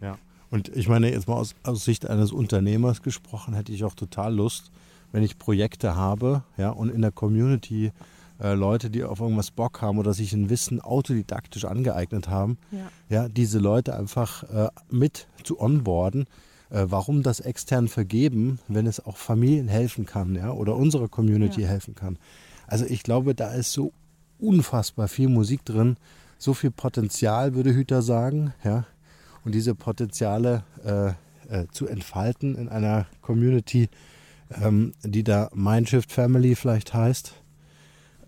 Ja, 0.00 0.18
und 0.50 0.68
ich 0.68 0.88
meine, 0.88 1.10
jetzt 1.10 1.28
mal 1.28 1.34
aus, 1.34 1.54
aus 1.64 1.84
Sicht 1.84 2.08
eines 2.08 2.32
Unternehmers 2.32 3.02
gesprochen, 3.02 3.54
hätte 3.54 3.72
ich 3.72 3.84
auch 3.84 3.94
total 3.94 4.34
Lust, 4.34 4.70
wenn 5.12 5.22
ich 5.22 5.38
Projekte 5.38 5.96
habe 5.96 6.44
ja, 6.56 6.70
und 6.70 6.90
in 6.90 7.02
der 7.02 7.12
Community 7.12 7.92
äh, 8.40 8.54
Leute, 8.54 8.90
die 8.90 9.04
auf 9.04 9.20
irgendwas 9.20 9.50
Bock 9.50 9.80
haben 9.82 9.98
oder 9.98 10.12
sich 10.12 10.32
ein 10.32 10.50
Wissen 10.50 10.80
autodidaktisch 10.80 11.64
angeeignet 11.64 12.28
haben, 12.28 12.58
ja, 12.70 12.88
ja 13.08 13.28
diese 13.28 13.58
Leute 13.58 13.96
einfach 13.96 14.42
äh, 14.44 14.68
mit 14.90 15.28
zu 15.42 15.60
onboarden. 15.60 16.26
Äh, 16.68 16.86
warum 16.88 17.22
das 17.22 17.40
extern 17.40 17.88
vergeben, 17.88 18.58
wenn 18.66 18.86
es 18.86 19.04
auch 19.04 19.16
Familien 19.16 19.68
helfen 19.68 20.04
kann, 20.04 20.34
ja, 20.34 20.50
oder 20.50 20.76
unserer 20.76 21.08
Community 21.08 21.62
ja. 21.62 21.68
helfen 21.68 21.94
kann? 21.94 22.18
Also 22.66 22.84
ich 22.84 23.02
glaube, 23.02 23.34
da 23.34 23.52
ist 23.52 23.72
so 23.72 23.92
unfassbar 24.38 25.08
viel 25.08 25.28
Musik 25.28 25.64
drin, 25.64 25.96
so 26.38 26.54
viel 26.54 26.70
Potenzial, 26.70 27.54
würde 27.54 27.72
Hüter 27.72 28.02
sagen, 28.02 28.52
ja. 28.64 28.84
Und 29.44 29.54
diese 29.54 29.76
Potenziale 29.76 30.64
äh, 30.84 31.10
äh, 31.48 31.66
zu 31.70 31.86
entfalten 31.86 32.56
in 32.56 32.68
einer 32.68 33.06
Community, 33.22 33.88
ähm, 34.60 34.92
die 35.04 35.22
da 35.22 35.50
Mindshift 35.54 36.10
Family 36.10 36.56
vielleicht 36.56 36.92
heißt, 36.92 37.34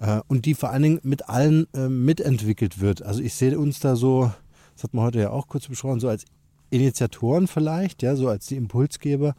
äh, 0.00 0.20
und 0.28 0.46
die 0.46 0.54
vor 0.54 0.70
allen 0.70 0.82
Dingen 0.82 1.00
mit 1.02 1.28
allen 1.28 1.66
äh, 1.74 1.88
mitentwickelt 1.88 2.80
wird. 2.80 3.02
Also 3.02 3.22
ich 3.22 3.34
sehe 3.34 3.58
uns 3.58 3.80
da 3.80 3.96
so, 3.96 4.32
das 4.74 4.84
hat 4.84 4.94
man 4.94 5.04
heute 5.04 5.20
ja 5.20 5.30
auch 5.30 5.48
kurz 5.48 5.68
besprochen, 5.68 6.00
so 6.00 6.08
als 6.08 6.24
Initiatoren 6.70 7.46
vielleicht, 7.46 8.02
ja, 8.02 8.14
so 8.16 8.28
als 8.28 8.46
die 8.46 8.56
Impulsgeber. 8.56 9.34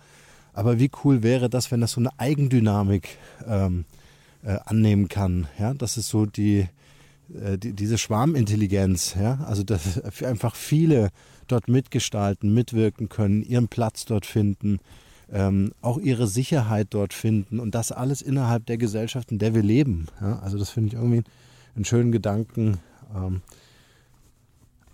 Aber 0.54 0.80
wie 0.80 0.92
cool 1.04 1.24
wäre 1.24 1.50
das, 1.50 1.72
wenn 1.72 1.82
das 1.82 1.92
so 1.92 2.02
eine 2.02 2.10
Eigendynamik 2.18 3.18
ähm, 3.48 3.86
äh, 4.44 4.58
annehmen 4.66 5.08
kann. 5.08 5.48
Ja, 5.60 5.74
das 5.74 5.98
ist 5.98 6.10
so 6.10 6.26
die, 6.26 6.68
äh, 7.34 7.58
die, 7.58 7.74
diese 7.74 7.98
Schwarmintelligenz. 7.98 9.16
Ja, 9.20 9.40
also 9.46 9.64
dass 9.64 10.02
einfach 10.24 10.56
viele 10.56 11.10
dort 11.48 11.68
mitgestalten, 11.68 12.54
mitwirken 12.54 13.10
können, 13.10 13.44
ihren 13.44 13.68
Platz 13.68 14.06
dort 14.06 14.26
finden, 14.26 14.80
ähm, 15.32 15.72
auch 15.82 15.98
ihre 15.98 16.28
Sicherheit 16.28 16.88
dort 16.92 17.14
finden 17.14 17.60
und 17.60 17.76
das 17.76 17.92
alles 17.92 18.22
innerhalb 18.22 18.66
der 18.66 18.78
Gesellschaft, 18.78 19.32
in 19.32 19.40
der 19.40 19.54
wir 19.54 19.64
leben. 19.64 20.08
Ja, 20.22 20.40
also 20.40 20.58
das 20.58 20.70
finde 20.70 20.90
ich 20.90 20.94
irgendwie 20.94 21.24
einen 21.76 21.86
schönen 21.86 22.12
Gedanken. 22.12 22.80
Ähm, 23.16 23.42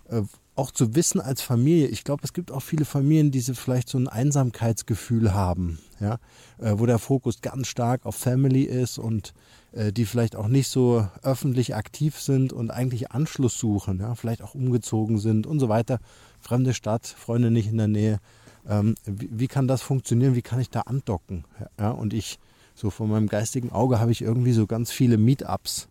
äh, 0.08 0.22
auch 0.54 0.70
zu 0.70 0.94
wissen 0.94 1.20
als 1.20 1.42
Familie, 1.42 1.88
ich 1.88 2.02
glaube, 2.02 2.22
es 2.24 2.32
gibt 2.32 2.50
auch 2.50 2.60
viele 2.60 2.86
Familien, 2.86 3.30
die 3.30 3.42
vielleicht 3.42 3.90
so 3.90 3.98
ein 3.98 4.08
Einsamkeitsgefühl 4.08 5.34
haben, 5.34 5.78
ja, 6.00 6.18
äh, 6.58 6.72
wo 6.76 6.86
der 6.86 6.98
Fokus 6.98 7.42
ganz 7.42 7.66
stark 7.66 8.06
auf 8.06 8.16
Family 8.16 8.62
ist 8.62 8.98
und 8.98 9.34
äh, 9.72 9.92
die 9.92 10.06
vielleicht 10.06 10.34
auch 10.34 10.48
nicht 10.48 10.68
so 10.68 11.06
öffentlich 11.22 11.74
aktiv 11.74 12.18
sind 12.18 12.54
und 12.54 12.70
eigentlich 12.70 13.12
Anschluss 13.12 13.58
suchen, 13.58 14.00
ja, 14.00 14.14
vielleicht 14.14 14.40
auch 14.40 14.54
umgezogen 14.54 15.18
sind 15.18 15.46
und 15.46 15.60
so 15.60 15.68
weiter. 15.68 15.98
Fremde 16.40 16.72
Stadt, 16.72 17.06
Freunde 17.06 17.50
nicht 17.50 17.68
in 17.68 17.76
der 17.76 17.88
Nähe. 17.88 18.20
Ähm, 18.68 18.94
wie, 19.04 19.28
wie, 19.32 19.48
kann 19.48 19.68
das 19.68 19.82
funktionieren? 19.82 20.34
Wie 20.34 20.42
kann 20.42 20.60
ich 20.60 20.70
da 20.70 20.80
andocken? 20.82 21.44
Ja, 21.78 21.90
und 21.90 22.14
ich, 22.14 22.38
so 22.74 22.90
von 22.90 23.08
meinem 23.08 23.28
geistigen 23.28 23.70
Auge, 23.70 24.00
habe 24.00 24.12
ich 24.12 24.22
irgendwie 24.22 24.52
so 24.52 24.66
ganz 24.66 24.90
viele 24.90 25.18
Meetups 25.18 25.88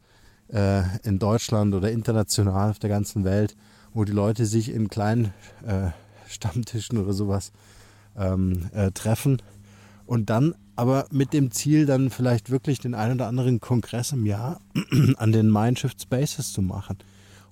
äh, 0.50 0.84
in 1.04 1.20
Deutschland 1.20 1.74
oder 1.74 1.92
international 1.92 2.72
auf 2.72 2.80
der 2.80 2.90
ganzen 2.90 3.24
Welt 3.24 3.56
wo 3.96 4.04
die 4.04 4.12
Leute 4.12 4.46
sich 4.46 4.70
in 4.70 4.90
kleinen 4.90 5.34
äh, 5.66 5.90
Stammtischen 6.28 7.00
oder 7.00 7.14
sowas 7.14 7.52
ähm, 8.16 8.70
äh, 8.74 8.92
treffen 8.92 9.42
und 10.06 10.30
dann 10.30 10.54
aber 10.76 11.08
mit 11.10 11.32
dem 11.32 11.52
Ziel, 11.52 11.86
dann 11.86 12.10
vielleicht 12.10 12.52
wirklich 12.52 12.80
den 12.80 12.94
einen 12.94 13.14
oder 13.14 13.28
anderen 13.28 13.62
Kongress 13.62 14.12
im 14.12 14.26
Jahr 14.26 14.60
an 15.16 15.32
den 15.32 15.50
Mindshift 15.50 16.02
Spaces 16.02 16.52
zu 16.52 16.62
machen, 16.62 16.98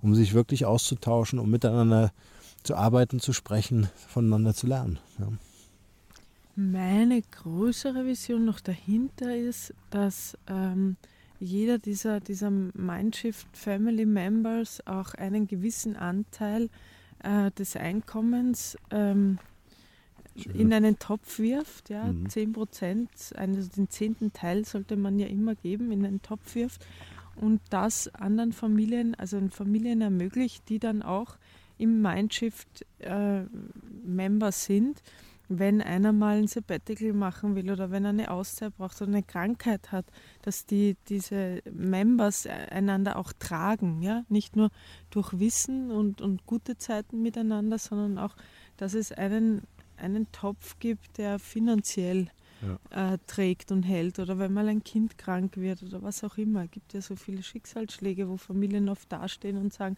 um 0.01 0.13
sich 0.13 0.33
wirklich 0.33 0.65
auszutauschen, 0.65 1.39
um 1.39 1.49
miteinander 1.49 2.11
zu 2.63 2.75
arbeiten, 2.75 3.19
zu 3.19 3.33
sprechen, 3.33 3.89
voneinander 4.07 4.53
zu 4.53 4.67
lernen. 4.67 4.99
Ja. 5.19 5.27
Meine 6.55 7.21
größere 7.21 8.05
Vision 8.05 8.45
noch 8.45 8.59
dahinter 8.59 9.35
ist, 9.35 9.73
dass 9.89 10.37
ähm, 10.47 10.97
jeder 11.39 11.79
dieser, 11.79 12.19
dieser 12.19 12.51
Mindshift 12.51 13.47
Family 13.53 14.05
Members 14.05 14.85
auch 14.85 15.13
einen 15.15 15.47
gewissen 15.47 15.95
Anteil 15.95 16.69
äh, 17.23 17.51
des 17.51 17.75
Einkommens 17.75 18.77
ähm, 18.91 19.39
in 20.35 20.73
einen 20.73 20.97
Topf 20.97 21.39
wirft, 21.39 21.89
ja, 21.89 22.05
mhm. 22.05 22.29
10 22.29 22.53
Prozent, 22.53 23.09
also 23.35 23.69
den 23.69 23.89
zehnten 23.89 24.33
Teil 24.33 24.65
sollte 24.65 24.95
man 24.95 25.19
ja 25.19 25.27
immer 25.27 25.55
geben, 25.55 25.91
in 25.91 26.05
einen 26.05 26.21
Topf 26.21 26.55
wirft 26.55 26.85
und 27.35 27.61
das 27.69 28.13
anderen 28.15 28.51
Familien, 28.53 29.15
also 29.15 29.39
Familien 29.49 30.01
ermöglicht, 30.01 30.69
die 30.69 30.79
dann 30.79 31.01
auch 31.01 31.37
im 31.83 32.01
Mindshift 32.01 32.85
äh, 32.99 33.43
Member 34.03 34.51
sind 34.51 35.01
wenn 35.49 35.81
einer 35.81 36.13
mal 36.13 36.37
ein 36.37 36.47
Sabbatical 36.47 37.13
machen 37.13 37.55
will 37.55 37.69
oder 37.71 37.91
wenn 37.91 38.05
er 38.05 38.09
eine 38.09 38.31
Auszeit 38.31 38.75
braucht 38.77 39.01
oder 39.01 39.11
eine 39.11 39.23
Krankheit 39.23 39.91
hat, 39.91 40.05
dass 40.41 40.65
die, 40.65 40.95
diese 41.09 41.61
Members 41.71 42.47
einander 42.47 43.17
auch 43.17 43.33
tragen. 43.33 44.01
Ja? 44.01 44.23
Nicht 44.29 44.55
nur 44.55 44.69
durch 45.09 45.39
Wissen 45.39 45.91
und, 45.91 46.21
und 46.21 46.45
gute 46.45 46.77
Zeiten 46.77 47.21
miteinander, 47.21 47.77
sondern 47.77 48.17
auch, 48.17 48.35
dass 48.77 48.93
es 48.93 49.11
einen, 49.11 49.63
einen 49.97 50.31
Topf 50.31 50.79
gibt, 50.79 51.17
der 51.17 51.39
finanziell 51.39 52.29
ja. 52.61 53.13
äh, 53.13 53.17
trägt 53.27 53.71
und 53.71 53.83
hält. 53.83 54.19
Oder 54.19 54.39
wenn 54.39 54.53
mal 54.53 54.69
ein 54.69 54.83
Kind 54.83 55.17
krank 55.17 55.57
wird 55.57 55.83
oder 55.83 56.01
was 56.01 56.23
auch 56.23 56.37
immer. 56.37 56.63
Es 56.63 56.71
gibt 56.71 56.93
ja 56.93 57.01
so 57.01 57.15
viele 57.15 57.43
Schicksalsschläge, 57.43 58.29
wo 58.29 58.37
Familien 58.37 58.87
oft 58.87 59.11
dastehen 59.11 59.57
und 59.57 59.73
sagen, 59.73 59.97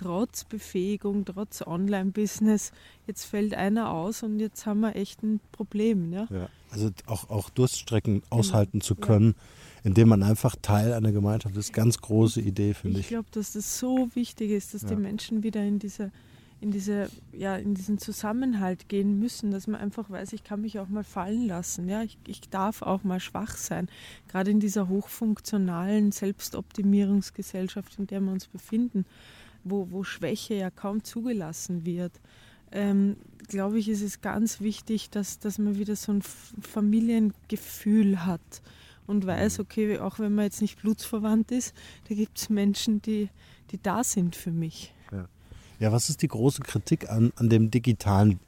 trotz 0.00 0.44
Befähigung, 0.44 1.24
trotz 1.26 1.62
Online-Business, 1.62 2.72
jetzt 3.06 3.24
fällt 3.24 3.54
einer 3.54 3.90
aus 3.90 4.22
und 4.22 4.40
jetzt 4.40 4.64
haben 4.64 4.80
wir 4.80 4.96
echt 4.96 5.22
ein 5.22 5.40
Problem. 5.52 6.12
Ja? 6.12 6.26
ja 6.30 6.48
also 6.70 6.90
auch, 7.06 7.28
auch 7.28 7.50
Durststrecken 7.50 8.22
genau. 8.22 8.36
aushalten 8.36 8.80
zu 8.80 8.94
können, 8.94 9.34
ja. 9.36 9.90
indem 9.90 10.08
man 10.08 10.22
einfach 10.22 10.56
Teil 10.62 10.94
einer 10.94 11.12
Gemeinschaft 11.12 11.56
ist, 11.56 11.74
ganz 11.74 12.00
große 12.00 12.40
Idee, 12.40 12.72
finde 12.72 13.00
ich. 13.00 13.06
Ich 13.06 13.08
glaube, 13.08 13.28
dass 13.32 13.52
das 13.52 13.78
so 13.78 14.08
wichtig 14.14 14.52
ist, 14.52 14.72
dass 14.72 14.82
ja. 14.82 14.88
die 14.88 14.96
Menschen 14.96 15.42
wieder 15.42 15.62
in 15.62 15.78
diese 15.78 16.10
in, 16.62 16.70
diese, 16.70 17.08
ja, 17.32 17.56
in 17.56 17.74
diesen 17.74 17.96
Zusammenhalt 17.96 18.88
gehen 18.88 19.18
müssen, 19.18 19.50
dass 19.50 19.66
man 19.66 19.80
einfach 19.80 20.10
weiß, 20.10 20.34
ich 20.34 20.44
kann 20.44 20.60
mich 20.60 20.78
auch 20.78 20.88
mal 20.88 21.04
fallen 21.04 21.46
lassen. 21.46 21.88
Ja? 21.88 22.02
Ich, 22.02 22.18
ich 22.26 22.42
darf 22.50 22.82
auch 22.82 23.02
mal 23.02 23.18
schwach 23.18 23.56
sein. 23.56 23.88
Gerade 24.28 24.50
in 24.50 24.60
dieser 24.60 24.88
hochfunktionalen 24.88 26.12
Selbstoptimierungsgesellschaft, 26.12 27.98
in 27.98 28.06
der 28.06 28.20
wir 28.20 28.32
uns 28.32 28.46
befinden, 28.46 29.06
wo, 29.64 29.90
wo 29.90 30.04
Schwäche 30.04 30.54
ja 30.54 30.70
kaum 30.70 31.04
zugelassen 31.04 31.84
wird, 31.84 32.12
ähm, 32.72 33.16
glaube 33.48 33.78
ich, 33.78 33.88
ist 33.88 34.02
es 34.02 34.20
ganz 34.20 34.60
wichtig, 34.60 35.10
dass, 35.10 35.38
dass 35.38 35.58
man 35.58 35.78
wieder 35.78 35.96
so 35.96 36.12
ein 36.12 36.22
Familiengefühl 36.22 38.24
hat 38.24 38.62
und 39.06 39.26
weiß, 39.26 39.58
mhm. 39.58 39.62
okay, 39.62 39.98
auch 39.98 40.18
wenn 40.18 40.34
man 40.34 40.44
jetzt 40.44 40.62
nicht 40.62 40.80
blutsverwandt 40.80 41.50
ist, 41.50 41.74
da 42.08 42.14
gibt 42.14 42.38
es 42.38 42.48
Menschen, 42.48 43.02
die, 43.02 43.28
die 43.72 43.82
da 43.82 44.04
sind 44.04 44.36
für 44.36 44.52
mich. 44.52 44.94
Ja. 45.10 45.28
ja, 45.80 45.92
was 45.92 46.10
ist 46.10 46.22
die 46.22 46.28
große 46.28 46.62
Kritik 46.62 47.10
an, 47.10 47.32
an 47.36 47.48
dem 47.48 47.70
digitalen 47.70 48.38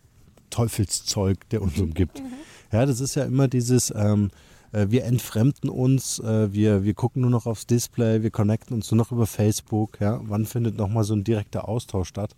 Teufelszeug, 0.50 1.48
der 1.50 1.62
uns 1.62 1.78
umgibt? 1.80 2.20
Mhm. 2.20 2.32
Ja, 2.70 2.86
das 2.86 3.00
ist 3.00 3.16
ja 3.16 3.24
immer 3.24 3.48
dieses, 3.48 3.92
ähm, 3.94 4.30
äh, 4.30 4.51
wir 4.72 5.04
entfremden 5.04 5.68
uns, 5.68 6.18
äh, 6.18 6.52
wir, 6.52 6.84
wir 6.84 6.94
gucken 6.94 7.22
nur 7.22 7.30
noch 7.30 7.46
aufs 7.46 7.66
Display, 7.66 8.22
wir 8.22 8.30
connecten 8.30 8.74
uns 8.74 8.90
nur 8.90 8.98
noch 8.98 9.12
über 9.12 9.26
Facebook. 9.26 10.00
Ja? 10.00 10.20
Wann 10.24 10.46
findet 10.46 10.76
nochmal 10.76 11.04
so 11.04 11.14
ein 11.14 11.24
direkter 11.24 11.68
Austausch 11.68 12.08
statt? 12.08 12.34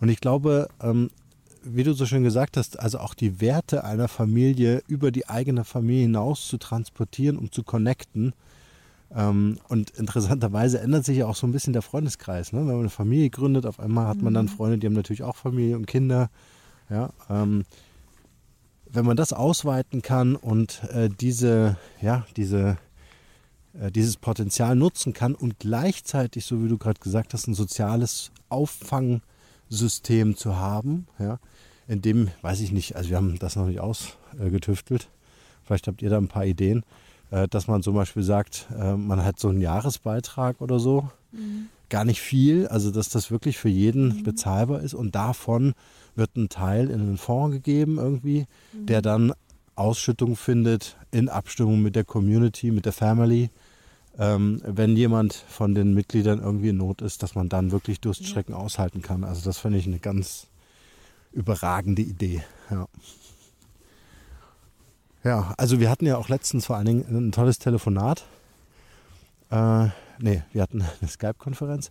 Und 0.00 0.08
ich 0.08 0.20
glaube, 0.20 0.68
ähm, 0.82 1.10
wie 1.64 1.84
du 1.84 1.94
so 1.94 2.06
schön 2.06 2.24
gesagt 2.24 2.56
hast, 2.56 2.78
also 2.78 2.98
auch 2.98 3.14
die 3.14 3.40
Werte 3.40 3.84
einer 3.84 4.08
Familie 4.08 4.82
über 4.86 5.10
die 5.10 5.28
eigene 5.28 5.64
Familie 5.64 6.02
hinaus 6.02 6.46
zu 6.48 6.58
transportieren, 6.58 7.38
um 7.38 7.50
zu 7.50 7.62
connecten. 7.62 8.34
Ähm, 9.14 9.58
und 9.68 9.90
interessanterweise 9.90 10.80
ändert 10.80 11.04
sich 11.04 11.18
ja 11.18 11.26
auch 11.26 11.36
so 11.36 11.46
ein 11.46 11.52
bisschen 11.52 11.72
der 11.72 11.82
Freundeskreis. 11.82 12.52
Ne? 12.52 12.60
Wenn 12.60 12.66
man 12.66 12.80
eine 12.80 12.90
Familie 12.90 13.30
gründet, 13.30 13.64
auf 13.64 13.80
einmal 13.80 14.06
hat 14.08 14.20
man 14.20 14.34
dann 14.34 14.46
mhm. 14.46 14.50
Freunde, 14.50 14.78
die 14.78 14.86
haben 14.86 14.94
natürlich 14.94 15.22
auch 15.22 15.36
Familie 15.36 15.76
und 15.76 15.86
Kinder. 15.86 16.30
Ja, 16.90 17.10
ähm, 17.30 17.64
wenn 18.94 19.04
man 19.04 19.16
das 19.16 19.32
ausweiten 19.32 20.02
kann 20.02 20.36
und 20.36 20.84
äh, 20.84 21.08
diese, 21.08 21.76
ja, 22.00 22.26
diese, 22.36 22.78
äh, 23.78 23.90
dieses 23.90 24.16
Potenzial 24.16 24.76
nutzen 24.76 25.12
kann 25.12 25.34
und 25.34 25.58
gleichzeitig, 25.58 26.46
so 26.46 26.62
wie 26.62 26.68
du 26.68 26.78
gerade 26.78 27.00
gesagt 27.00 27.34
hast, 27.34 27.48
ein 27.48 27.54
soziales 27.54 28.30
Auffangsystem 28.48 30.36
zu 30.36 30.56
haben, 30.56 31.08
ja, 31.18 31.38
in 31.88 32.02
dem, 32.02 32.30
weiß 32.42 32.60
ich 32.60 32.72
nicht, 32.72 32.96
also 32.96 33.10
wir 33.10 33.16
haben 33.16 33.38
das 33.38 33.56
noch 33.56 33.66
nicht 33.66 33.80
ausgetüftelt. 33.80 35.10
Vielleicht 35.64 35.86
habt 35.86 36.00
ihr 36.00 36.10
da 36.10 36.18
ein 36.18 36.28
paar 36.28 36.46
Ideen, 36.46 36.84
äh, 37.30 37.48
dass 37.48 37.66
man 37.66 37.82
zum 37.82 37.94
Beispiel 37.94 38.22
sagt, 38.22 38.68
äh, 38.78 38.94
man 38.94 39.24
hat 39.24 39.40
so 39.40 39.48
einen 39.48 39.60
Jahresbeitrag 39.60 40.60
oder 40.60 40.78
so. 40.78 41.10
Mhm. 41.32 41.68
Gar 41.88 42.04
nicht 42.04 42.20
viel, 42.20 42.66
also 42.68 42.90
dass 42.90 43.08
das 43.08 43.30
wirklich 43.30 43.58
für 43.58 43.68
jeden 43.68 44.18
mhm. 44.18 44.22
bezahlbar 44.22 44.80
ist 44.80 44.94
und 44.94 45.14
davon 45.14 45.74
wird 46.14 46.36
ein 46.36 46.48
Teil 46.48 46.90
in 46.90 47.00
einen 47.00 47.18
Fonds 47.18 47.54
gegeben 47.54 47.98
irgendwie, 47.98 48.46
mhm. 48.72 48.86
der 48.86 49.02
dann 49.02 49.32
Ausschüttung 49.76 50.36
findet 50.36 50.96
in 51.10 51.28
Abstimmung 51.28 51.82
mit 51.82 51.96
der 51.96 52.04
Community, 52.04 52.70
mit 52.70 52.84
der 52.84 52.92
Family. 52.92 53.50
Ähm, 54.16 54.62
wenn 54.64 54.96
jemand 54.96 55.34
von 55.34 55.74
den 55.74 55.92
Mitgliedern 55.92 56.40
irgendwie 56.40 56.68
in 56.68 56.76
Not 56.76 57.02
ist, 57.02 57.24
dass 57.24 57.34
man 57.34 57.48
dann 57.48 57.72
wirklich 57.72 58.00
Durststrecken 58.00 58.54
ja. 58.54 58.60
aushalten 58.60 59.02
kann. 59.02 59.24
Also 59.24 59.44
das 59.44 59.58
finde 59.58 59.78
ich 59.78 59.86
eine 59.86 59.98
ganz 59.98 60.46
überragende 61.32 62.02
Idee. 62.02 62.44
Ja. 62.70 62.86
ja, 65.24 65.54
also 65.58 65.80
wir 65.80 65.90
hatten 65.90 66.06
ja 66.06 66.16
auch 66.16 66.28
letztens 66.28 66.66
vor 66.66 66.76
allen 66.76 66.86
Dingen 66.86 67.04
ein 67.08 67.32
tolles 67.32 67.58
Telefonat. 67.58 68.24
Äh, 69.50 69.88
nee, 70.18 70.42
wir 70.52 70.62
hatten 70.62 70.82
eine 71.00 71.08
Skype-Konferenz. 71.08 71.90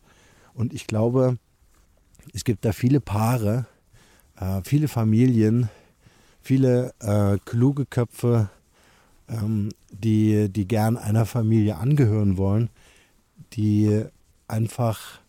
Und 0.54 0.74
ich 0.74 0.88
glaube, 0.88 1.38
es 2.34 2.44
gibt 2.44 2.66
da 2.66 2.72
viele 2.72 3.02
Paare, 3.02 3.66
äh, 4.38 4.62
viele 4.64 4.88
Familien, 4.88 5.70
viele 6.42 6.94
äh, 7.00 7.38
kluge 7.46 7.86
Köpfe, 7.86 8.50
ähm, 9.30 9.70
die, 9.92 10.50
die 10.50 10.68
gern 10.68 10.98
einer 10.98 11.26
Familie 11.26 11.78
angehören 11.78 12.38
wollen, 12.38 12.70
die 13.54 14.06
einfach 14.48 15.20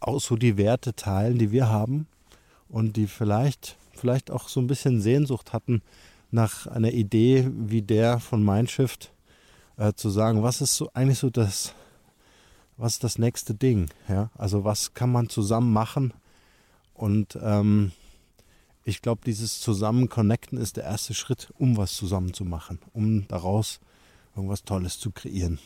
auch 0.00 0.20
so 0.20 0.36
die 0.36 0.56
Werte 0.56 0.94
teilen, 0.94 1.38
die 1.38 1.50
wir 1.50 1.68
haben 1.68 2.06
und 2.68 2.96
die 2.96 3.06
vielleicht, 3.06 3.76
vielleicht 3.92 4.30
auch 4.30 4.48
so 4.48 4.60
ein 4.60 4.66
bisschen 4.66 5.00
Sehnsucht 5.00 5.52
hatten 5.52 5.82
nach 6.30 6.66
einer 6.66 6.92
Idee 6.92 7.48
wie 7.52 7.82
der 7.82 8.20
von 8.20 8.44
Mindshift, 8.44 9.12
äh, 9.76 9.92
zu 9.94 10.10
sagen, 10.10 10.42
was 10.42 10.60
ist 10.60 10.76
so 10.76 10.90
eigentlich 10.92 11.18
so 11.18 11.30
das, 11.30 11.74
was 12.76 12.94
ist 12.94 13.04
das 13.04 13.18
nächste 13.18 13.54
Ding? 13.54 13.88
Ja? 14.08 14.30
Also 14.36 14.64
was 14.64 14.94
kann 14.94 15.12
man 15.12 15.28
zusammen 15.28 15.72
machen? 15.72 16.12
Und 16.94 17.38
ähm, 17.42 17.92
ich 18.84 19.02
glaube, 19.02 19.22
dieses 19.24 19.60
Zusammen-Connecten 19.60 20.58
ist 20.58 20.76
der 20.76 20.84
erste 20.84 21.14
Schritt, 21.14 21.52
um 21.58 21.76
was 21.76 21.94
zusammen 21.94 22.34
zu 22.34 22.44
machen, 22.44 22.78
um 22.92 23.26
daraus 23.28 23.80
irgendwas 24.36 24.64
Tolles 24.64 24.98
zu 24.98 25.10
kreieren. 25.10 25.58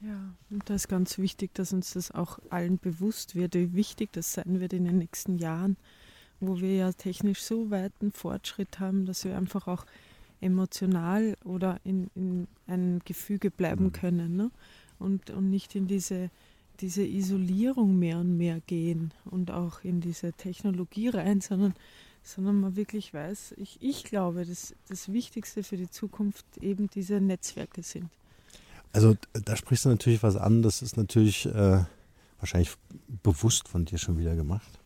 Ja, 0.00 0.32
und 0.50 0.70
da 0.70 0.74
ist 0.74 0.88
ganz 0.88 1.18
wichtig, 1.18 1.54
dass 1.54 1.72
uns 1.72 1.94
das 1.94 2.12
auch 2.12 2.38
allen 2.50 2.78
bewusst 2.78 3.34
wird, 3.34 3.54
wie 3.54 3.74
wichtig 3.74 4.12
das 4.12 4.32
sein 4.32 4.60
wird 4.60 4.72
in 4.72 4.84
den 4.84 4.98
nächsten 4.98 5.38
Jahren, 5.38 5.76
wo 6.38 6.60
wir 6.60 6.74
ja 6.76 6.92
technisch 6.92 7.42
so 7.42 7.70
weiten 7.70 8.12
Fortschritt 8.12 8.78
haben, 8.78 9.06
dass 9.06 9.24
wir 9.24 9.36
einfach 9.36 9.66
auch 9.66 9.86
emotional 10.40 11.36
oder 11.44 11.80
in, 11.82 12.10
in 12.14 12.46
einem 12.68 13.00
Gefüge 13.04 13.50
bleiben 13.50 13.86
mhm. 13.86 13.92
können 13.92 14.36
ne? 14.36 14.50
Und, 14.98 15.30
und 15.30 15.50
nicht 15.50 15.74
in 15.74 15.86
diese 15.86 16.30
diese 16.80 17.04
Isolierung 17.04 17.98
mehr 17.98 18.18
und 18.18 18.36
mehr 18.36 18.60
gehen 18.66 19.12
und 19.24 19.50
auch 19.50 19.82
in 19.82 20.00
diese 20.00 20.32
Technologie 20.32 21.08
rein, 21.08 21.40
sondern, 21.40 21.74
sondern 22.22 22.60
man 22.60 22.76
wirklich 22.76 23.12
weiß, 23.12 23.54
ich, 23.56 23.78
ich 23.80 24.04
glaube, 24.04 24.44
dass 24.44 24.74
das 24.88 25.12
Wichtigste 25.12 25.62
für 25.62 25.76
die 25.76 25.90
Zukunft 25.90 26.44
eben 26.60 26.88
diese 26.90 27.20
Netzwerke 27.20 27.82
sind. 27.82 28.08
Also 28.92 29.16
da 29.32 29.56
sprichst 29.56 29.84
du 29.84 29.88
natürlich 29.90 30.22
was 30.22 30.36
an, 30.36 30.62
das 30.62 30.82
ist 30.82 30.96
natürlich 30.96 31.46
äh, 31.46 31.84
wahrscheinlich 32.38 32.70
bewusst 33.22 33.68
von 33.68 33.84
dir 33.84 33.98
schon 33.98 34.18
wieder 34.18 34.34
gemacht. 34.34 34.78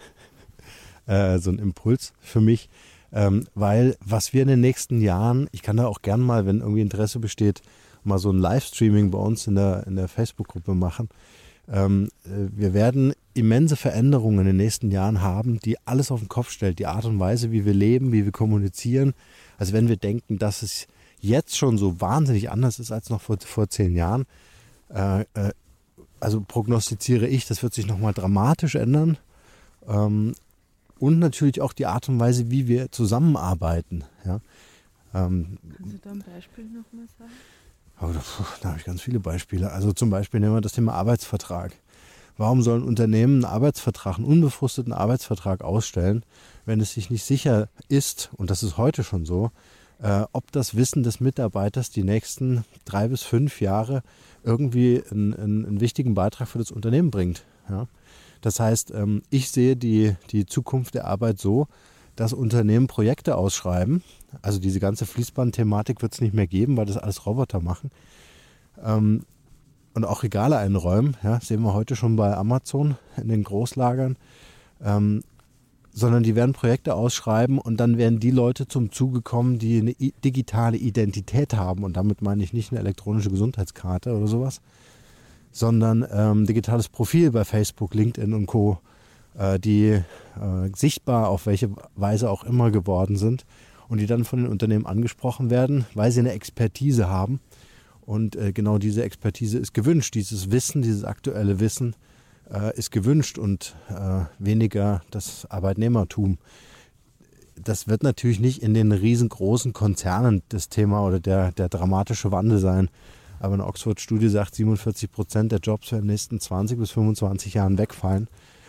äh, 1.06 1.38
so 1.38 1.50
ein 1.50 1.58
Impuls 1.58 2.12
für 2.20 2.40
mich, 2.40 2.68
ähm, 3.12 3.46
weil 3.54 3.96
was 4.00 4.32
wir 4.32 4.42
in 4.42 4.48
den 4.48 4.60
nächsten 4.60 5.00
Jahren, 5.00 5.48
ich 5.52 5.62
kann 5.62 5.76
da 5.76 5.86
auch 5.86 6.02
gern 6.02 6.20
mal, 6.20 6.44
wenn 6.44 6.60
irgendwie 6.60 6.82
Interesse 6.82 7.18
besteht, 7.18 7.62
mal 8.06 8.18
so 8.18 8.30
ein 8.30 8.38
Livestreaming 8.38 9.10
bei 9.10 9.18
uns 9.18 9.46
in 9.46 9.54
der, 9.54 9.86
in 9.86 9.96
der 9.96 10.08
Facebook-Gruppe 10.08 10.74
machen. 10.74 11.08
Ähm, 11.68 12.08
äh, 12.24 12.48
wir 12.54 12.74
werden 12.74 13.14
immense 13.32 13.76
Veränderungen 13.76 14.40
in 14.40 14.46
den 14.46 14.56
nächsten 14.56 14.90
Jahren 14.90 15.22
haben, 15.22 15.58
die 15.60 15.76
alles 15.86 16.10
auf 16.10 16.20
den 16.20 16.28
Kopf 16.28 16.50
stellt. 16.50 16.78
Die 16.78 16.86
Art 16.86 17.04
und 17.04 17.18
Weise, 17.18 17.52
wie 17.52 17.64
wir 17.64 17.74
leben, 17.74 18.12
wie 18.12 18.24
wir 18.24 18.32
kommunizieren. 18.32 19.14
Also 19.58 19.72
wenn 19.72 19.88
wir 19.88 19.96
denken, 19.96 20.38
dass 20.38 20.62
es 20.62 20.86
jetzt 21.20 21.56
schon 21.56 21.78
so 21.78 22.00
wahnsinnig 22.00 22.50
anders 22.50 22.78
ist 22.78 22.92
als 22.92 23.08
noch 23.08 23.22
vor, 23.22 23.38
vor 23.40 23.68
zehn 23.68 23.94
Jahren, 23.94 24.26
äh, 24.90 25.22
äh, 25.34 25.52
also 26.20 26.40
prognostiziere 26.40 27.26
ich, 27.26 27.46
das 27.46 27.62
wird 27.62 27.74
sich 27.74 27.86
nochmal 27.86 28.12
dramatisch 28.12 28.74
ändern. 28.74 29.16
Ähm, 29.88 30.34
und 30.98 31.18
natürlich 31.18 31.60
auch 31.60 31.72
die 31.72 31.86
Art 31.86 32.08
und 32.08 32.20
Weise, 32.20 32.50
wie 32.50 32.68
wir 32.68 32.90
zusammenarbeiten. 32.92 34.04
Ja. 34.24 34.40
Ähm, 35.14 35.58
Kannst 35.76 35.94
du 35.94 35.98
da 36.02 36.10
ein 36.10 36.24
Beispiel 36.34 36.64
nochmal 36.64 37.06
sagen? 37.18 37.32
Aber 37.96 38.12
da, 38.12 38.20
da 38.60 38.68
habe 38.70 38.78
ich 38.78 38.84
ganz 38.84 39.00
viele 39.00 39.20
Beispiele. 39.20 39.70
Also 39.72 39.92
zum 39.92 40.10
Beispiel 40.10 40.40
nehmen 40.40 40.54
wir 40.54 40.60
das 40.60 40.72
Thema 40.72 40.94
Arbeitsvertrag. 40.94 41.72
Warum 42.36 42.62
soll 42.62 42.80
ein 42.80 42.88
Unternehmen 42.88 43.44
einen 43.44 43.52
Arbeitsvertrag, 43.52 44.16
einen 44.16 44.26
unbefristeten 44.26 44.92
Arbeitsvertrag 44.92 45.62
ausstellen, 45.62 46.24
wenn 46.66 46.80
es 46.80 46.92
sich 46.94 47.10
nicht 47.10 47.24
sicher 47.24 47.68
ist, 47.88 48.30
und 48.36 48.50
das 48.50 48.62
ist 48.64 48.76
heute 48.76 49.04
schon 49.04 49.24
so, 49.24 49.52
äh, 50.02 50.24
ob 50.32 50.50
das 50.50 50.74
Wissen 50.74 51.04
des 51.04 51.20
Mitarbeiters 51.20 51.90
die 51.90 52.02
nächsten 52.02 52.64
drei 52.84 53.06
bis 53.06 53.22
fünf 53.22 53.60
Jahre 53.60 54.02
irgendwie 54.42 55.02
einen, 55.10 55.32
einen, 55.34 55.66
einen 55.66 55.80
wichtigen 55.80 56.14
Beitrag 56.14 56.48
für 56.48 56.58
das 56.58 56.72
Unternehmen 56.72 57.12
bringt. 57.12 57.44
Ja? 57.68 57.86
Das 58.40 58.58
heißt, 58.58 58.90
ähm, 58.90 59.22
ich 59.30 59.50
sehe 59.50 59.76
die, 59.76 60.16
die 60.30 60.44
Zukunft 60.44 60.94
der 60.94 61.06
Arbeit 61.06 61.38
so, 61.38 61.68
dass 62.16 62.32
Unternehmen 62.32 62.86
Projekte 62.86 63.36
ausschreiben. 63.36 64.02
Also 64.42 64.58
diese 64.58 64.80
ganze 64.80 65.06
Fließband-Thematik 65.06 66.02
wird 66.02 66.14
es 66.14 66.20
nicht 66.20 66.34
mehr 66.34 66.46
geben, 66.46 66.76
weil 66.76 66.86
das 66.86 66.96
alles 66.96 67.26
Roboter 67.26 67.60
machen. 67.60 67.90
Ähm, 68.82 69.22
und 69.94 70.04
auch 70.04 70.24
Regale 70.24 70.58
einräumen, 70.58 71.16
ja, 71.22 71.40
sehen 71.40 71.62
wir 71.62 71.72
heute 71.72 71.94
schon 71.94 72.16
bei 72.16 72.36
Amazon 72.36 72.96
in 73.16 73.28
den 73.28 73.44
Großlagern. 73.44 74.16
Ähm, 74.82 75.22
sondern 75.96 76.24
die 76.24 76.34
werden 76.34 76.52
Projekte 76.52 76.94
ausschreiben 76.94 77.58
und 77.58 77.78
dann 77.78 77.96
werden 77.96 78.18
die 78.18 78.32
Leute 78.32 78.66
zum 78.66 78.90
Zuge 78.90 79.22
kommen, 79.22 79.60
die 79.60 79.78
eine 79.78 79.94
digitale 80.24 80.76
Identität 80.76 81.54
haben. 81.54 81.84
Und 81.84 81.96
damit 81.96 82.20
meine 82.20 82.42
ich 82.42 82.52
nicht 82.52 82.72
eine 82.72 82.80
elektronische 82.80 83.30
Gesundheitskarte 83.30 84.12
oder 84.16 84.26
sowas, 84.26 84.60
sondern 85.52 86.04
ähm, 86.10 86.46
digitales 86.46 86.88
Profil 86.88 87.30
bei 87.30 87.44
Facebook, 87.44 87.94
LinkedIn 87.94 88.34
und 88.34 88.46
Co 88.46 88.80
die 89.58 89.88
äh, 89.88 90.02
sichtbar 90.76 91.28
auf 91.28 91.46
welche 91.46 91.70
Weise 91.96 92.30
auch 92.30 92.44
immer 92.44 92.70
geworden 92.70 93.16
sind 93.16 93.44
und 93.88 93.98
die 93.98 94.06
dann 94.06 94.24
von 94.24 94.42
den 94.42 94.50
Unternehmen 94.50 94.86
angesprochen 94.86 95.50
werden, 95.50 95.86
weil 95.94 96.10
sie 96.10 96.20
eine 96.20 96.32
Expertise 96.32 97.08
haben. 97.08 97.40
Und 98.02 98.36
äh, 98.36 98.52
genau 98.52 98.78
diese 98.78 99.02
Expertise 99.02 99.58
ist 99.58 99.72
gewünscht, 99.72 100.14
dieses 100.14 100.50
Wissen, 100.50 100.82
dieses 100.82 101.04
aktuelle 101.04 101.58
Wissen 101.58 101.96
äh, 102.50 102.76
ist 102.76 102.90
gewünscht 102.90 103.38
und 103.38 103.74
äh, 103.88 104.24
weniger 104.38 105.02
das 105.10 105.46
Arbeitnehmertum. 105.50 106.38
Das 107.56 107.88
wird 107.88 108.02
natürlich 108.02 108.40
nicht 108.40 108.62
in 108.62 108.74
den 108.74 108.92
riesengroßen 108.92 109.72
Konzernen 109.72 110.42
das 110.48 110.68
Thema 110.68 111.06
oder 111.06 111.20
der, 111.20 111.52
der 111.52 111.68
dramatische 111.68 112.32
Wandel 112.32 112.58
sein. 112.58 112.90
Aber 113.40 113.54
eine 113.54 113.66
Oxford-Studie 113.66 114.28
sagt, 114.28 114.54
47 114.54 115.10
Prozent 115.10 115.52
der 115.52 115.60
Jobs 115.60 115.92
werden 115.92 116.02
in 116.02 116.08
den 116.08 116.12
nächsten 116.12 116.40
20 116.40 116.78
bis 116.78 116.90
25 116.90 117.54
Jahren 117.54 117.78
wegfallen. 117.78 118.28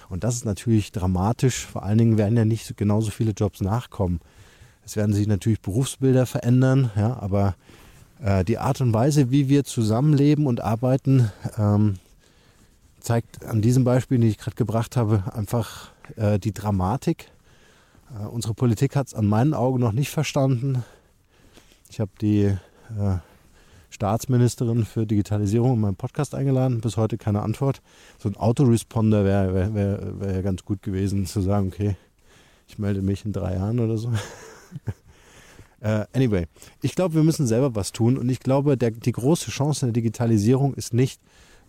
Und 0.09 0.23
das 0.23 0.35
ist 0.35 0.45
natürlich 0.45 0.91
dramatisch. 0.91 1.65
Vor 1.65 1.83
allen 1.83 1.97
Dingen 1.97 2.17
werden 2.17 2.37
ja 2.37 2.45
nicht 2.45 2.77
genauso 2.77 3.11
viele 3.11 3.31
Jobs 3.31 3.61
nachkommen. 3.61 4.19
Es 4.85 4.95
werden 4.95 5.13
sich 5.13 5.27
natürlich 5.27 5.61
Berufsbilder 5.61 6.25
verändern, 6.25 6.91
ja, 6.95 7.17
aber 7.19 7.55
äh, 8.21 8.43
die 8.43 8.59
Art 8.59 8.81
und 8.81 8.93
Weise, 8.93 9.31
wie 9.31 9.49
wir 9.49 9.63
zusammenleben 9.63 10.45
und 10.45 10.61
arbeiten, 10.61 11.31
ähm, 11.57 11.95
zeigt 12.99 13.45
an 13.45 13.61
diesem 13.61 13.83
Beispiel, 13.83 14.19
den 14.19 14.29
ich 14.29 14.37
gerade 14.37 14.55
gebracht 14.55 14.95
habe, 14.95 15.23
einfach 15.33 15.91
äh, 16.15 16.37
die 16.39 16.53
Dramatik. 16.53 17.31
Äh, 18.19 18.27
unsere 18.27 18.53
Politik 18.53 18.95
hat 18.95 19.07
es 19.07 19.13
an 19.13 19.25
meinen 19.25 19.53
Augen 19.53 19.79
noch 19.79 19.91
nicht 19.91 20.09
verstanden. 20.09 20.83
Ich 21.89 21.99
habe 21.99 22.11
die 22.21 22.43
äh, 22.43 23.17
Staatsministerin 23.95 24.83
für 24.83 25.07
Digitalisierung 25.07 25.75
in 25.75 25.79
meinen 25.79 25.95
Podcast 25.95 26.35
eingeladen. 26.35 26.81
Bis 26.81 26.97
heute 26.97 27.17
keine 27.17 27.41
Antwort. 27.41 27.81
So 28.19 28.27
ein 28.27 28.35
Autoresponder 28.35 29.23
wäre 29.23 29.53
wär, 29.53 29.73
wär, 29.73 30.19
wär 30.19 30.43
ganz 30.43 30.65
gut 30.65 30.81
gewesen, 30.81 31.25
zu 31.25 31.39
sagen, 31.39 31.71
okay, 31.73 31.95
ich 32.67 32.77
melde 32.77 33.01
mich 33.01 33.23
in 33.23 33.31
drei 33.31 33.55
Jahren 33.55 33.79
oder 33.79 33.97
so. 33.97 34.09
uh, 34.09 34.13
anyway, 36.13 36.45
ich 36.81 36.93
glaube, 36.93 37.15
wir 37.15 37.23
müssen 37.23 37.47
selber 37.47 37.73
was 37.73 37.93
tun 37.93 38.17
und 38.17 38.27
ich 38.27 38.41
glaube, 38.41 38.75
der, 38.75 38.91
die 38.91 39.13
große 39.13 39.49
Chance 39.49 39.85
in 39.85 39.93
der 39.93 40.01
Digitalisierung 40.01 40.73
ist 40.73 40.93
nicht, 40.93 41.21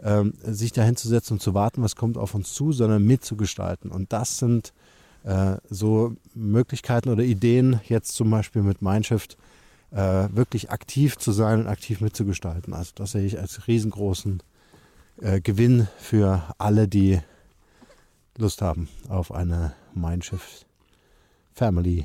ähm, 0.03 0.35
sich 0.43 0.73
dahin 0.73 0.97
zu 0.97 1.07
setzen 1.07 1.35
und 1.35 1.41
zu 1.41 1.55
warten, 1.55 1.81
was 1.81 1.95
kommt 1.95 2.19
auf 2.19 2.35
uns 2.35 2.53
zu, 2.53 2.73
sondern 2.73 3.05
mitzugestalten. 3.05 3.93
Und 3.93 4.13
das 4.13 4.39
sind 4.39 4.73
äh, 5.23 5.59
so 5.71 6.17
Möglichkeiten 6.35 7.09
oder 7.09 7.23
Ideen, 7.23 7.81
jetzt 7.89 8.17
zum 8.17 8.31
Beispiel 8.31 8.63
mit 8.63 8.83
Mindshift, 8.83 9.39
äh, 9.93 10.29
wirklich 10.31 10.71
aktiv 10.71 11.17
zu 11.17 11.33
sein 11.33 11.61
und 11.61 11.67
aktiv 11.67 12.01
mitzugestalten. 12.01 12.75
Also 12.75 12.93
das 12.95 13.13
sehe 13.13 13.25
ich 13.25 13.39
als 13.39 13.67
riesengroßen 13.67 14.43
äh, 15.21 15.41
Gewinn 15.41 15.89
für 15.99 16.55
alle, 16.59 16.89
die 16.89 17.21
Lust 18.37 18.63
haben 18.63 18.89
auf 19.09 19.33
eine 19.33 19.75
Mindshift 19.95 20.67
Family. 21.55 22.05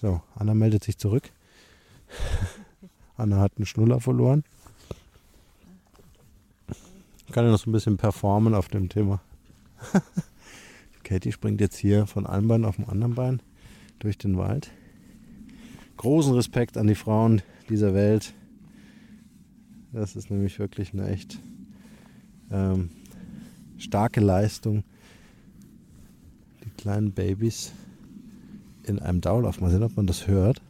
So, 0.00 0.20
Anna 0.34 0.54
meldet 0.54 0.84
sich 0.84 0.98
zurück. 0.98 1.30
Anna 3.16 3.38
hat 3.38 3.52
einen 3.56 3.66
Schnuller 3.66 4.00
verloren. 4.00 4.44
Kann 7.32 7.44
ja 7.44 7.52
noch 7.52 7.60
so 7.60 7.70
ein 7.70 7.72
bisschen 7.72 7.96
performen 7.96 8.54
auf 8.54 8.68
dem 8.68 8.88
Thema. 8.88 9.20
Katie 11.04 11.32
springt 11.32 11.60
jetzt 11.60 11.76
hier 11.76 12.06
von 12.06 12.26
einem 12.26 12.48
Bein 12.48 12.64
auf 12.64 12.76
dem 12.76 12.88
anderen 12.88 13.14
Bein 13.14 13.42
durch 14.00 14.18
den 14.18 14.36
Wald. 14.36 14.70
Großen 16.00 16.32
Respekt 16.32 16.78
an 16.78 16.86
die 16.86 16.94
Frauen 16.94 17.42
dieser 17.68 17.92
Welt. 17.92 18.32
Das 19.92 20.16
ist 20.16 20.30
nämlich 20.30 20.58
wirklich 20.58 20.94
eine 20.94 21.06
echt 21.10 21.38
ähm, 22.50 22.88
starke 23.76 24.22
Leistung. 24.22 24.82
Die 26.64 26.70
kleinen 26.70 27.12
Babys 27.12 27.72
in 28.84 28.98
einem 28.98 29.20
Dauerlauf. 29.20 29.60
Mal 29.60 29.70
sehen, 29.70 29.82
ob 29.82 29.94
man 29.94 30.06
das 30.06 30.26
hört. 30.26 30.62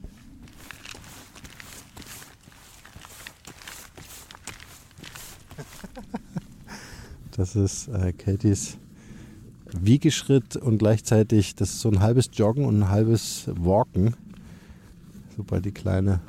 Das 7.37 7.55
ist 7.55 7.87
äh, 7.87 8.13
Katies 8.13 8.79
Wiegeschritt 9.71 10.57
und 10.57 10.79
gleichzeitig, 10.79 11.55
das 11.55 11.71
ist 11.71 11.83
so 11.83 11.89
ein 11.89 12.01
halbes 12.01 12.31
Joggen 12.33 12.65
und 12.65 12.81
ein 12.81 12.89
halbes 12.89 13.49
Walken, 13.55 14.17
sobald 15.41 15.65
die 15.65 15.73
Kleine 15.73 16.21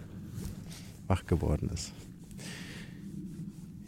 wach 1.08 1.26
geworden 1.26 1.69
ist. 1.74 1.91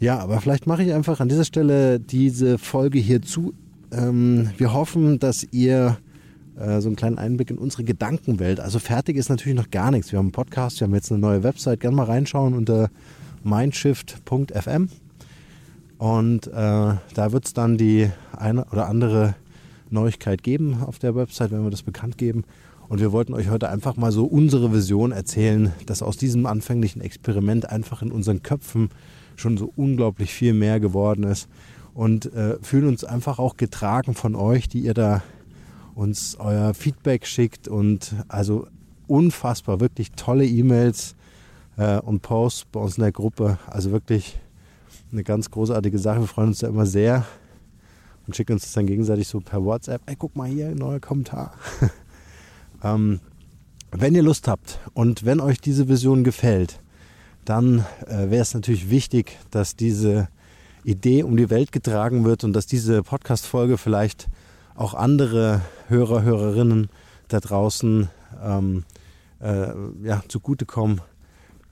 Ja, 0.00 0.18
aber 0.18 0.38
vielleicht 0.42 0.66
mache 0.66 0.82
ich 0.82 0.92
einfach 0.92 1.20
an 1.20 1.30
dieser 1.30 1.46
Stelle 1.46 1.98
diese 1.98 2.58
Folge 2.58 2.98
hier 2.98 3.22
zu. 3.22 3.54
Ähm, 3.90 4.50
wir 4.58 4.74
hoffen, 4.74 5.18
dass 5.18 5.46
ihr 5.50 5.96
äh, 6.58 6.82
so 6.82 6.90
einen 6.90 6.96
kleinen 6.96 7.16
Einblick 7.16 7.50
in 7.50 7.56
unsere 7.56 7.84
Gedankenwelt, 7.84 8.60
also 8.60 8.78
fertig 8.78 9.16
ist 9.16 9.30
natürlich 9.30 9.56
noch 9.56 9.70
gar 9.70 9.90
nichts. 9.90 10.12
Wir 10.12 10.18
haben 10.18 10.26
einen 10.26 10.32
Podcast, 10.32 10.80
wir 10.80 10.86
haben 10.86 10.94
jetzt 10.94 11.10
eine 11.10 11.20
neue 11.20 11.42
Website, 11.42 11.80
gerne 11.80 11.96
mal 11.96 12.04
reinschauen 12.04 12.52
unter 12.52 12.90
mindshift.fm 13.44 14.90
und 15.96 16.46
äh, 16.48 16.50
da 16.52 17.32
wird 17.32 17.46
es 17.46 17.54
dann 17.54 17.78
die 17.78 18.10
eine 18.36 18.66
oder 18.66 18.88
andere 18.88 19.36
Neuigkeit 19.88 20.42
geben 20.42 20.82
auf 20.82 20.98
der 20.98 21.14
Website, 21.14 21.50
wenn 21.50 21.64
wir 21.64 21.70
das 21.70 21.82
bekannt 21.82 22.18
geben. 22.18 22.44
Und 22.94 23.00
wir 23.00 23.10
wollten 23.10 23.34
euch 23.34 23.48
heute 23.48 23.70
einfach 23.70 23.96
mal 23.96 24.12
so 24.12 24.24
unsere 24.24 24.72
Vision 24.72 25.10
erzählen, 25.10 25.72
dass 25.86 26.00
aus 26.00 26.16
diesem 26.16 26.46
anfänglichen 26.46 27.02
Experiment 27.02 27.68
einfach 27.68 28.02
in 28.02 28.12
unseren 28.12 28.44
Köpfen 28.44 28.88
schon 29.34 29.56
so 29.56 29.72
unglaublich 29.74 30.32
viel 30.32 30.54
mehr 30.54 30.78
geworden 30.78 31.24
ist. 31.24 31.48
Und 31.92 32.32
äh, 32.34 32.56
fühlen 32.62 32.86
uns 32.86 33.02
einfach 33.02 33.40
auch 33.40 33.56
getragen 33.56 34.14
von 34.14 34.36
euch, 34.36 34.68
die 34.68 34.78
ihr 34.78 34.94
da 34.94 35.24
uns 35.96 36.36
euer 36.38 36.72
Feedback 36.72 37.26
schickt 37.26 37.66
und 37.66 38.14
also 38.28 38.68
unfassbar, 39.08 39.80
wirklich 39.80 40.12
tolle 40.12 40.46
E-Mails 40.46 41.16
äh, 41.76 41.98
und 41.98 42.22
Posts 42.22 42.66
bei 42.66 42.78
uns 42.78 42.96
in 42.96 43.02
der 43.02 43.10
Gruppe. 43.10 43.58
Also 43.66 43.90
wirklich 43.90 44.38
eine 45.10 45.24
ganz 45.24 45.50
großartige 45.50 45.98
Sache. 45.98 46.20
Wir 46.20 46.28
freuen 46.28 46.50
uns 46.50 46.60
da 46.60 46.68
immer 46.68 46.86
sehr 46.86 47.26
und 48.28 48.36
schicken 48.36 48.52
uns 48.52 48.62
das 48.62 48.72
dann 48.72 48.86
gegenseitig 48.86 49.26
so 49.26 49.40
per 49.40 49.64
WhatsApp. 49.64 50.00
Ey, 50.06 50.14
guck 50.16 50.36
mal 50.36 50.48
hier, 50.48 50.72
neuer 50.76 51.00
Kommentar. 51.00 51.54
ähm, 52.84 53.20
wenn 53.90 54.14
ihr 54.14 54.22
Lust 54.22 54.48
habt 54.48 54.78
und 54.92 55.24
wenn 55.24 55.40
euch 55.40 55.60
diese 55.60 55.88
Vision 55.88 56.24
gefällt, 56.24 56.80
dann 57.44 57.84
äh, 58.06 58.30
wäre 58.30 58.42
es 58.42 58.54
natürlich 58.54 58.90
wichtig, 58.90 59.38
dass 59.50 59.76
diese 59.76 60.28
Idee 60.84 61.22
um 61.22 61.36
die 61.36 61.50
Welt 61.50 61.72
getragen 61.72 62.24
wird 62.24 62.44
und 62.44 62.52
dass 62.52 62.66
diese 62.66 63.02
Podcast-Folge 63.02 63.78
vielleicht 63.78 64.28
auch 64.74 64.94
andere 64.94 65.62
Hörer, 65.88 66.22
Hörerinnen 66.22 66.88
da 67.28 67.40
draußen 67.40 68.08
ähm, 68.42 68.84
äh, 69.40 69.68
ja, 70.02 70.22
zugutekommen. 70.28 71.00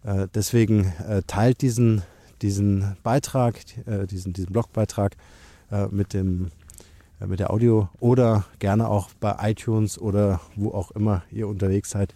Äh, 0.05 0.29
deswegen 0.35 0.93
äh, 1.09 1.23
teilt 1.27 1.63
diesen, 1.63 2.03
diesen 2.41 2.97
Beitrag, 3.03 3.57
äh, 3.87 4.07
diesen, 4.07 4.33
diesen 4.33 4.53
Blogbeitrag 4.53 5.17
äh, 5.71 5.87
mit, 5.89 6.15
dem, 6.15 6.51
mit 7.27 7.41
der 7.41 7.51
Audio 7.53 7.89
oder 8.01 8.45
gerne 8.59 8.89
auch 8.89 9.11
bei 9.21 9.37
iTunes 9.51 9.99
oder 9.99 10.41
wo 10.57 10.71
auch 10.71 10.91
immer 10.93 11.23
ihr 11.31 11.49
unterwegs 11.49 11.91
seid 11.91 12.15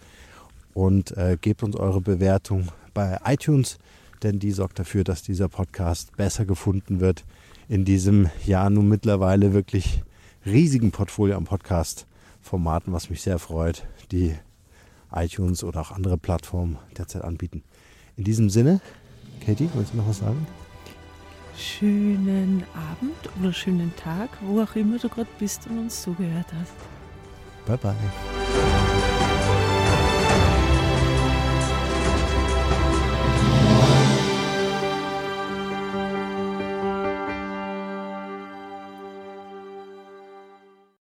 und 0.73 1.13
gebt 1.41 1.63
uns 1.63 1.75
eure 1.75 2.01
Bewertung 2.01 2.67
bei 2.93 3.19
iTunes, 3.25 3.77
denn 4.23 4.39
die 4.39 4.51
sorgt 4.51 4.79
dafür, 4.79 5.03
dass 5.03 5.21
dieser 5.21 5.47
Podcast 5.49 6.15
besser 6.17 6.45
gefunden 6.45 6.99
wird 6.99 7.25
in 7.67 7.85
diesem 7.85 8.29
Jahr 8.45 8.69
nun 8.69 8.87
mittlerweile 8.87 9.53
wirklich 9.53 10.03
riesigen 10.45 10.91
Portfolio 10.91 11.37
an 11.37 11.43
Podcast-Formaten, 11.43 12.93
was 12.93 13.09
mich 13.09 13.21
sehr 13.21 13.39
freut, 13.39 13.85
die 14.11 14.35
iTunes 15.13 15.63
oder 15.63 15.81
auch 15.81 15.91
andere 15.91 16.17
Plattformen 16.17 16.77
derzeit 16.97 17.23
anbieten. 17.23 17.63
In 18.15 18.23
diesem 18.23 18.49
Sinne, 18.49 18.81
Katie, 19.45 19.69
willst 19.73 19.93
du 19.93 19.97
noch 19.97 20.07
was 20.07 20.19
sagen? 20.19 20.47
Schönen 21.57 22.63
Abend 22.75 23.29
oder 23.39 23.51
schönen 23.51 23.91
Tag, 23.95 24.29
wo 24.41 24.61
auch 24.61 24.75
immer 24.75 24.99
du 24.99 25.09
gerade 25.09 25.29
bist 25.39 25.65
und 25.67 25.79
uns 25.79 26.03
zugehört 26.03 26.47
hast. 26.53 26.75
Bye 27.65 27.77
bye. 27.77 28.46